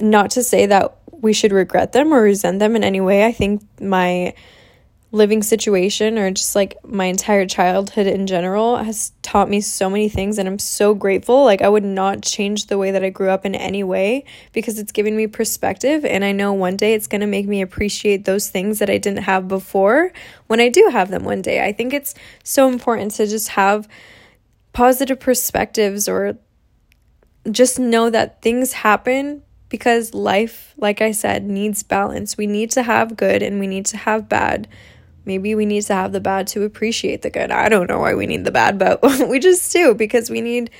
not 0.00 0.32
to 0.32 0.42
say 0.42 0.66
that 0.66 0.96
we 1.12 1.32
should 1.32 1.52
regret 1.52 1.92
them 1.92 2.12
or 2.12 2.22
resent 2.22 2.58
them 2.58 2.74
in 2.74 2.82
any 2.82 3.00
way. 3.00 3.24
I 3.24 3.32
think 3.32 3.62
my 3.80 4.34
living 5.14 5.44
situation 5.44 6.18
or 6.18 6.28
just 6.32 6.56
like 6.56 6.76
my 6.84 7.04
entire 7.04 7.46
childhood 7.46 8.08
in 8.08 8.26
general 8.26 8.76
has 8.78 9.12
taught 9.22 9.48
me 9.48 9.60
so 9.60 9.88
many 9.88 10.08
things 10.08 10.38
and 10.38 10.48
I'm 10.48 10.58
so 10.58 10.92
grateful. 10.92 11.44
Like 11.44 11.62
I 11.62 11.68
would 11.68 11.84
not 11.84 12.22
change 12.22 12.66
the 12.66 12.78
way 12.78 12.90
that 12.90 13.04
I 13.04 13.10
grew 13.10 13.30
up 13.30 13.46
in 13.46 13.54
any 13.54 13.84
way 13.84 14.24
because 14.52 14.76
it's 14.76 14.90
given 14.90 15.16
me 15.16 15.28
perspective 15.28 16.04
and 16.04 16.24
I 16.24 16.32
know 16.32 16.52
one 16.52 16.76
day 16.76 16.94
it's 16.94 17.06
going 17.06 17.20
to 17.20 17.28
make 17.28 17.46
me 17.46 17.62
appreciate 17.62 18.24
those 18.24 18.50
things 18.50 18.80
that 18.80 18.90
I 18.90 18.98
didn't 18.98 19.22
have 19.22 19.46
before 19.46 20.12
when 20.48 20.58
I 20.58 20.68
do 20.68 20.88
have 20.90 21.10
them 21.10 21.22
one 21.22 21.42
day. 21.42 21.64
I 21.64 21.72
think 21.72 21.94
it's 21.94 22.16
so 22.42 22.68
important 22.68 23.12
to 23.12 23.28
just 23.28 23.50
have 23.50 23.86
positive 24.72 25.20
perspectives 25.20 26.08
or 26.08 26.36
just 27.52 27.78
know 27.78 28.10
that 28.10 28.42
things 28.42 28.72
happen 28.72 29.42
because 29.68 30.12
life, 30.12 30.74
like 30.76 31.00
I 31.00 31.12
said, 31.12 31.44
needs 31.44 31.84
balance. 31.84 32.36
We 32.36 32.48
need 32.48 32.72
to 32.72 32.82
have 32.82 33.16
good 33.16 33.44
and 33.44 33.60
we 33.60 33.68
need 33.68 33.86
to 33.86 33.96
have 33.96 34.28
bad 34.28 34.66
Maybe 35.24 35.54
we 35.54 35.66
need 35.66 35.82
to 35.84 35.94
have 35.94 36.12
the 36.12 36.20
bad 36.20 36.46
to 36.48 36.64
appreciate 36.64 37.22
the 37.22 37.30
good. 37.30 37.50
I 37.50 37.68
don't 37.68 37.88
know 37.88 38.00
why 38.00 38.14
we 38.14 38.26
need 38.26 38.44
the 38.44 38.50
bad, 38.50 38.78
but 38.78 39.00
we 39.28 39.38
just 39.38 39.72
do 39.72 39.94
because 39.94 40.30
we 40.30 40.40
need 40.40 40.70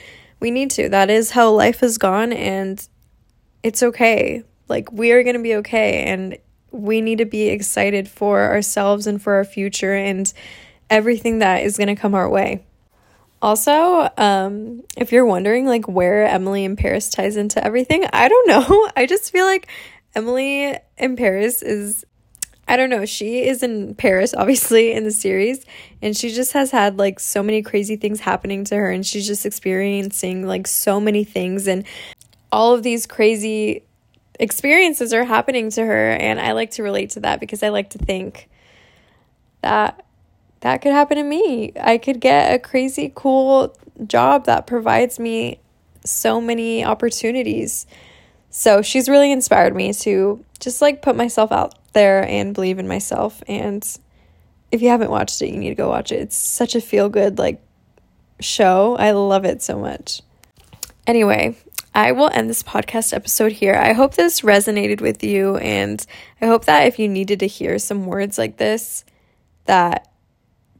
we 0.41 0.51
need 0.51 0.71
to. 0.73 0.89
That 0.89 1.11
is 1.11 1.31
how 1.31 1.51
life 1.51 1.81
has 1.81 1.99
gone 1.99 2.33
and 2.33 2.87
it's 3.63 3.83
okay. 3.83 4.43
Like 4.69 4.93
we 4.93 5.13
are 5.13 5.23
going 5.23 5.37
to 5.37 5.43
be 5.43 5.57
okay 5.57 6.05
and 6.05 6.39
we 6.71 7.01
need 7.01 7.19
to 7.19 7.25
be 7.25 7.49
excited 7.49 8.09
for 8.09 8.43
ourselves 8.43 9.07
and 9.07 9.23
for 9.23 9.35
our 9.35 9.45
future 9.45 9.95
and 9.95 10.31
everything 10.91 11.39
that 11.39 11.63
is 11.63 11.77
going 11.77 11.89
to 11.89 11.97
come 11.97 12.15
our 12.15 12.29
way. 12.29 12.65
Also, 13.41 14.09
um, 14.17 14.83
if 14.97 15.13
you're 15.13 15.27
wondering 15.27 15.67
like 15.67 15.87
where 15.87 16.27
Emily 16.27 16.65
in 16.65 16.77
Paris 16.77 17.11
ties 17.11 17.37
into 17.37 17.65
everything, 17.65 18.07
I 18.13 18.29
don't 18.29 18.49
know. 18.49 18.91
I 18.97 19.07
just 19.07 19.31
feel 19.31 19.45
like 19.45 19.69
Emily 20.15 20.77
in 20.97 21.17
Paris 21.17 21.63
is 21.63 22.05
I 22.67 22.77
don't 22.77 22.91
know. 22.91 23.05
She 23.05 23.47
is 23.47 23.63
in 23.63 23.95
Paris, 23.95 24.35
obviously, 24.35 24.93
in 24.93 25.05
the 25.05 25.11
series, 25.11 25.65
and 26.01 26.17
she 26.17 26.31
just 26.31 26.53
has 26.53 26.71
had 26.71 26.99
like 26.99 27.21
so 27.21 27.43
many 27.43 27.63
crazy 27.63 27.97
things 27.97 28.21
happening 28.21 28.65
to 28.65 28.77
her, 28.77 28.91
and 28.91 29.05
she's 29.05 29.27
just 29.27 29.45
experiencing 29.45 30.47
like 30.47 30.67
so 30.67 30.99
many 31.01 31.25
things, 31.25 31.67
and 31.67 31.85
all 32.51 32.75
of 32.75 32.83
these 32.83 33.07
crazy 33.07 33.85
experiences 34.41 35.13
are 35.13 35.25
happening 35.25 35.71
to 35.71 35.85
her. 35.85 36.11
And 36.11 36.41
I 36.41 36.53
like 36.53 36.73
to 36.73 36.83
relate 36.83 37.11
to 37.11 37.21
that 37.21 37.41
because 37.41 37.63
I 37.63 37.69
like 37.69 37.91
to 37.91 37.99
think 37.99 38.49
that 39.61 40.05
that 40.61 40.81
could 40.81 40.93
happen 40.93 41.19
to 41.19 41.23
me. 41.23 41.73
I 41.81 41.99
could 41.99 42.21
get 42.21 42.55
a 42.55 42.59
crazy 42.59 43.13
cool 43.15 43.77
job 44.07 44.47
that 44.47 44.67
provides 44.67 45.19
me 45.19 45.61
so 46.05 46.41
many 46.41 46.85
opportunities. 46.85 47.87
So 48.51 48.83
she's 48.83 49.09
really 49.09 49.31
inspired 49.31 49.75
me 49.75 49.93
to 49.93 50.45
just 50.61 50.81
like 50.81 51.03
put 51.03 51.17
myself 51.17 51.53
out 51.53 51.75
there 51.95 52.25
and 52.25 52.55
believe 52.55 52.79
in 52.79 52.87
myself. 52.87 53.43
And 53.49 53.87
if 54.71 54.83
you 54.83 54.89
haven't 54.89 55.11
watched 55.11 55.41
it, 55.41 55.49
you 55.49 55.57
need 55.57 55.71
to 55.71 55.75
go 55.75 55.89
watch 55.89 56.13
it. 56.13 56.21
It's 56.21 56.37
such 56.37 56.75
a 56.75 56.81
feel 56.81 57.09
good 57.09 57.39
like 57.39 57.63
show. 58.41 58.97
I 58.97 59.13
love 59.13 59.45
it 59.45 59.63
so 59.63 59.79
much. 59.79 60.21
Anyway, 61.07 61.57
I 61.95 62.13
will 62.13 62.31
end 62.33 62.51
this 62.51 62.63
podcast 62.63 63.15
episode 63.15 63.53
here. 63.53 63.75
I 63.75 63.93
hope 63.93 64.15
this 64.15 64.41
resonated 64.41 65.01
with 65.01 65.23
you 65.23 65.57
and 65.59 66.05
I 66.41 66.47
hope 66.47 66.65
that 66.65 66.87
if 66.87 66.99
you 66.99 67.09
needed 67.09 67.41
to 67.41 67.47
hear 67.47 67.79
some 67.79 68.07
words 68.07 68.37
like 68.37 68.57
this 68.57 69.05
that 69.67 70.11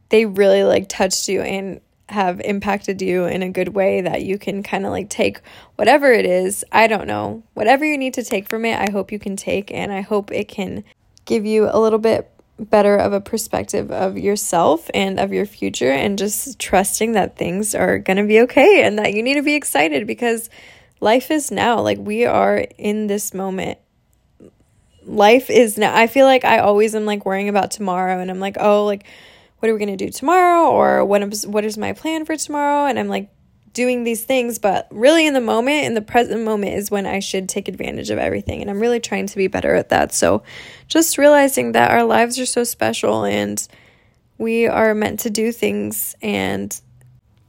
they 0.09 0.25
really 0.25 0.63
like 0.63 0.89
touched 0.89 1.27
you 1.29 1.41
and 1.41 1.79
have 2.09 2.39
impacted 2.41 3.01
you 3.01 3.25
in 3.25 3.41
a 3.41 3.49
good 3.49 3.69
way 3.69 4.01
that 4.01 4.21
you 4.21 4.37
can 4.37 4.61
kind 4.61 4.85
of 4.85 4.91
like 4.91 5.09
take 5.09 5.41
whatever 5.75 6.11
it 6.11 6.25
is. 6.25 6.63
I 6.71 6.87
don't 6.87 7.07
know. 7.07 7.43
Whatever 7.53 7.85
you 7.85 7.97
need 7.97 8.13
to 8.15 8.23
take 8.23 8.47
from 8.47 8.65
it, 8.65 8.77
I 8.77 8.91
hope 8.91 9.11
you 9.11 9.17
can 9.17 9.35
take 9.35 9.71
and 9.71 9.91
I 9.91 10.01
hope 10.01 10.31
it 10.31 10.47
can 10.47 10.83
give 11.25 11.45
you 11.45 11.67
a 11.69 11.79
little 11.79 11.99
bit 11.99 12.31
better 12.57 12.95
of 12.95 13.11
a 13.11 13.19
perspective 13.19 13.91
of 13.91 14.17
yourself 14.17 14.89
and 14.93 15.19
of 15.19 15.33
your 15.33 15.45
future 15.45 15.91
and 15.91 16.17
just 16.17 16.57
trusting 16.57 17.11
that 17.11 17.37
things 17.37 17.75
are 17.75 17.99
going 17.99 18.17
to 18.17 18.23
be 18.23 18.39
okay 18.41 18.83
and 18.83 18.97
that 18.97 19.13
you 19.13 19.21
need 19.21 19.33
to 19.33 19.43
be 19.43 19.55
excited 19.55 20.07
because 20.07 20.49
life 21.01 21.31
is 21.31 21.51
now. 21.51 21.81
Like 21.81 21.97
we 21.97 22.25
are 22.25 22.65
in 22.77 23.07
this 23.07 23.33
moment. 23.33 23.79
Life 25.03 25.51
is 25.51 25.77
now 25.77 25.95
i 25.95 26.07
feel 26.07 26.25
like 26.25 26.43
i 26.43 26.57
always 26.57 26.95
am 26.95 27.05
like 27.05 27.27
worrying 27.27 27.47
about 27.47 27.69
tomorrow 27.69 28.19
and 28.19 28.31
i'm 28.31 28.39
like 28.39 28.57
oh 28.59 28.85
like 28.85 29.05
what 29.59 29.69
are 29.69 29.73
we 29.73 29.79
going 29.79 29.95
to 29.95 30.05
do 30.05 30.11
tomorrow 30.11 30.69
or 30.69 31.05
what 31.05 31.21
is 31.23 31.45
what 31.47 31.65
is 31.65 31.77
my 31.77 31.93
plan 31.93 32.25
for 32.25 32.35
tomorrow? 32.35 32.85
And 32.85 32.99
i'm 32.99 33.07
like 33.07 33.29
doing 33.75 34.05
these 34.05 34.23
things, 34.23 34.57
but 34.57 34.87
really 34.89 35.27
in 35.27 35.33
the 35.33 35.41
moment, 35.41 35.85
in 35.85 35.93
the 35.93 36.01
present 36.01 36.41
moment, 36.43 36.73
is 36.73 36.89
when 36.89 37.05
I 37.05 37.19
should 37.19 37.47
take 37.47 37.67
advantage 37.67 38.09
of 38.09 38.17
everything. 38.17 38.61
And 38.61 38.71
I'm 38.71 38.79
really 38.79 39.01
trying 39.01 39.27
to 39.27 39.35
be 39.35 39.47
better 39.47 39.75
at 39.75 39.89
that. 39.89 40.13
So 40.13 40.41
just 40.87 41.19
realizing 41.19 41.73
that 41.73 41.91
our 41.91 42.05
lives 42.05 42.39
are 42.39 42.45
so 42.47 42.63
special 42.63 43.25
and 43.25 43.65
we 44.37 44.65
are 44.65 44.95
meant 44.95 45.19
to 45.21 45.29
do 45.29 45.51
things 45.51 46.15
and 46.21 46.79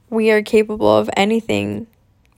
we 0.09 0.29
are 0.29 0.41
capable 0.41 0.95
of 0.95 1.09
anything 1.17 1.87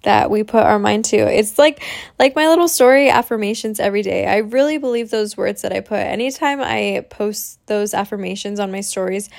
that 0.03 0.31
we 0.31 0.43
put 0.43 0.63
our 0.63 0.79
mind 0.79 1.05
to. 1.05 1.17
It's 1.17 1.59
like 1.59 1.83
like 2.17 2.35
my 2.35 2.47
little 2.47 2.69
story 2.69 3.09
affirmations 3.09 3.79
every 3.79 4.01
day. 4.01 4.25
I 4.25 4.37
really 4.37 4.77
believe 4.77 5.09
those 5.09 5.35
words 5.35 5.63
that 5.63 5.73
I 5.73 5.81
put. 5.81 5.97
Anytime 5.99 6.61
I 6.61 7.05
post 7.09 7.59
those 7.67 7.93
affirmations 7.93 8.59
on 8.59 8.71
my 8.71 8.81
stories, 8.81 9.29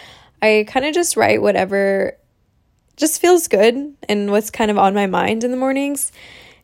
I 0.42 0.66
kind 0.68 0.84
of 0.84 0.94
just 0.94 1.16
write 1.16 1.40
whatever 1.40 2.16
just 3.00 3.20
feels 3.20 3.48
good 3.48 3.96
and 4.08 4.30
what's 4.30 4.50
kind 4.50 4.70
of 4.70 4.78
on 4.78 4.94
my 4.94 5.06
mind 5.06 5.42
in 5.42 5.50
the 5.50 5.56
mornings. 5.56 6.12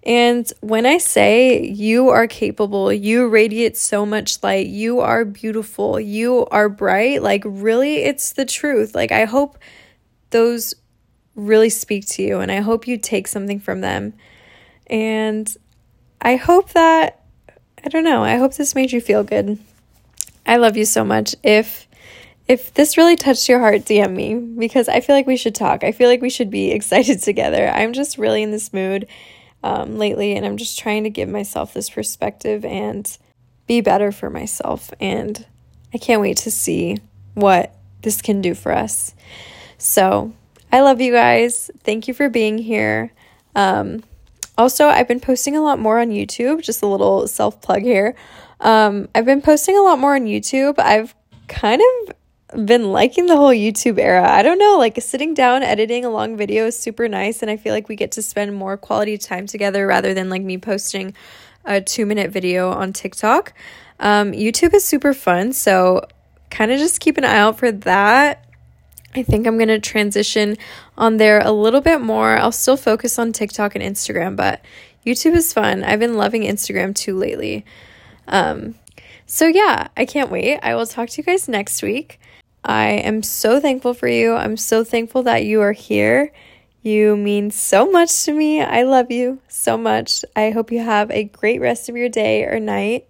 And 0.04 0.50
when 0.60 0.86
I 0.86 0.98
say 0.98 1.66
you 1.66 2.10
are 2.10 2.28
capable, 2.28 2.92
you 2.92 3.26
radiate 3.26 3.76
so 3.76 4.06
much 4.06 4.40
light, 4.42 4.68
you 4.68 5.00
are 5.00 5.24
beautiful, 5.24 5.98
you 5.98 6.46
are 6.46 6.68
bright, 6.68 7.22
like 7.22 7.42
really, 7.44 7.96
it's 7.96 8.32
the 8.32 8.44
truth. 8.44 8.94
Like, 8.94 9.10
I 9.10 9.24
hope 9.24 9.58
those 10.30 10.74
really 11.34 11.70
speak 11.70 12.06
to 12.06 12.22
you 12.22 12.38
and 12.38 12.52
I 12.52 12.60
hope 12.60 12.86
you 12.86 12.98
take 12.98 13.26
something 13.26 13.58
from 13.58 13.80
them. 13.80 14.14
And 14.86 15.52
I 16.20 16.36
hope 16.36 16.70
that, 16.70 17.24
I 17.84 17.88
don't 17.88 18.04
know, 18.04 18.22
I 18.22 18.36
hope 18.36 18.54
this 18.54 18.76
made 18.76 18.92
you 18.92 19.00
feel 19.00 19.24
good. 19.24 19.58
I 20.46 20.58
love 20.58 20.76
you 20.76 20.84
so 20.84 21.04
much. 21.04 21.34
If 21.42 21.85
if 22.48 22.72
this 22.74 22.96
really 22.96 23.16
touched 23.16 23.48
your 23.48 23.58
heart, 23.58 23.82
DM 23.82 24.14
me 24.14 24.34
because 24.34 24.88
I 24.88 25.00
feel 25.00 25.16
like 25.16 25.26
we 25.26 25.36
should 25.36 25.54
talk. 25.54 25.82
I 25.82 25.92
feel 25.92 26.08
like 26.08 26.22
we 26.22 26.30
should 26.30 26.50
be 26.50 26.70
excited 26.72 27.22
together. 27.22 27.68
I'm 27.68 27.92
just 27.92 28.18
really 28.18 28.42
in 28.42 28.50
this 28.50 28.72
mood 28.72 29.06
um, 29.62 29.98
lately, 29.98 30.36
and 30.36 30.46
I'm 30.46 30.56
just 30.56 30.78
trying 30.78 31.04
to 31.04 31.10
give 31.10 31.28
myself 31.28 31.74
this 31.74 31.90
perspective 31.90 32.64
and 32.64 33.16
be 33.66 33.80
better 33.80 34.12
for 34.12 34.30
myself. 34.30 34.92
And 35.00 35.44
I 35.92 35.98
can't 35.98 36.20
wait 36.20 36.36
to 36.38 36.50
see 36.50 36.98
what 37.34 37.74
this 38.02 38.22
can 38.22 38.40
do 38.40 38.54
for 38.54 38.72
us. 38.72 39.14
So 39.78 40.32
I 40.72 40.80
love 40.80 41.00
you 41.00 41.12
guys. 41.12 41.70
Thank 41.82 42.06
you 42.06 42.14
for 42.14 42.28
being 42.28 42.58
here. 42.58 43.12
Um, 43.54 44.04
also, 44.58 44.86
I've 44.86 45.08
been 45.08 45.20
posting 45.20 45.56
a 45.56 45.62
lot 45.62 45.78
more 45.78 45.98
on 45.98 46.10
YouTube, 46.10 46.62
just 46.62 46.82
a 46.82 46.86
little 46.86 47.26
self 47.26 47.60
plug 47.60 47.82
here. 47.82 48.14
Um, 48.60 49.08
I've 49.14 49.26
been 49.26 49.42
posting 49.42 49.76
a 49.76 49.82
lot 49.82 49.98
more 49.98 50.14
on 50.14 50.22
YouTube. 50.22 50.78
I've 50.78 51.14
kind 51.48 51.82
of 51.82 52.14
been 52.54 52.92
liking 52.92 53.26
the 53.26 53.36
whole 53.36 53.50
YouTube 53.50 53.98
era. 53.98 54.30
I 54.30 54.42
don't 54.42 54.58
know, 54.58 54.76
like 54.78 55.00
sitting 55.02 55.34
down 55.34 55.62
editing 55.62 56.04
a 56.04 56.10
long 56.10 56.36
video 56.36 56.66
is 56.66 56.78
super 56.78 57.08
nice 57.08 57.42
and 57.42 57.50
I 57.50 57.56
feel 57.56 57.74
like 57.74 57.88
we 57.88 57.96
get 57.96 58.12
to 58.12 58.22
spend 58.22 58.54
more 58.54 58.76
quality 58.76 59.18
time 59.18 59.46
together 59.46 59.86
rather 59.86 60.14
than 60.14 60.30
like 60.30 60.42
me 60.42 60.56
posting 60.58 61.14
a 61.64 61.80
2-minute 61.80 62.30
video 62.30 62.70
on 62.70 62.92
TikTok. 62.92 63.52
Um, 63.98 64.32
YouTube 64.32 64.74
is 64.74 64.84
super 64.84 65.12
fun, 65.12 65.52
so 65.52 66.06
kind 66.50 66.70
of 66.70 66.78
just 66.78 67.00
keep 67.00 67.18
an 67.18 67.24
eye 67.24 67.38
out 67.38 67.58
for 67.58 67.72
that. 67.72 68.44
I 69.14 69.22
think 69.22 69.46
I'm 69.46 69.56
going 69.56 69.68
to 69.68 69.80
transition 69.80 70.56
on 70.96 71.16
there 71.16 71.40
a 71.40 71.50
little 71.50 71.80
bit 71.80 72.00
more. 72.00 72.36
I'll 72.36 72.52
still 72.52 72.76
focus 72.76 73.18
on 73.18 73.32
TikTok 73.32 73.74
and 73.74 73.82
Instagram, 73.82 74.36
but 74.36 74.62
YouTube 75.04 75.34
is 75.34 75.52
fun. 75.52 75.82
I've 75.82 75.98
been 75.98 76.14
loving 76.14 76.42
Instagram 76.42 76.94
too 76.94 77.16
lately. 77.16 77.64
Um, 78.28 78.74
so, 79.24 79.46
yeah, 79.46 79.88
I 79.96 80.04
can't 80.04 80.30
wait. 80.30 80.60
I 80.62 80.74
will 80.74 80.86
talk 80.86 81.08
to 81.08 81.20
you 81.20 81.24
guys 81.24 81.48
next 81.48 81.82
week. 81.82 82.20
I 82.66 82.88
am 82.88 83.22
so 83.22 83.60
thankful 83.60 83.94
for 83.94 84.08
you. 84.08 84.34
I'm 84.34 84.56
so 84.56 84.82
thankful 84.82 85.22
that 85.22 85.44
you 85.44 85.60
are 85.62 85.72
here. 85.72 86.32
You 86.82 87.16
mean 87.16 87.52
so 87.52 87.88
much 87.88 88.24
to 88.24 88.32
me. 88.32 88.60
I 88.60 88.82
love 88.82 89.10
you 89.12 89.40
so 89.46 89.78
much. 89.78 90.24
I 90.34 90.50
hope 90.50 90.72
you 90.72 90.80
have 90.80 91.08
a 91.12 91.24
great 91.24 91.60
rest 91.60 91.88
of 91.88 91.96
your 91.96 92.08
day 92.08 92.44
or 92.44 92.58
night. 92.58 93.06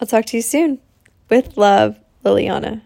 I'll 0.00 0.06
talk 0.06 0.26
to 0.26 0.36
you 0.36 0.42
soon. 0.42 0.78
With 1.28 1.56
love, 1.56 1.98
Liliana. 2.24 2.82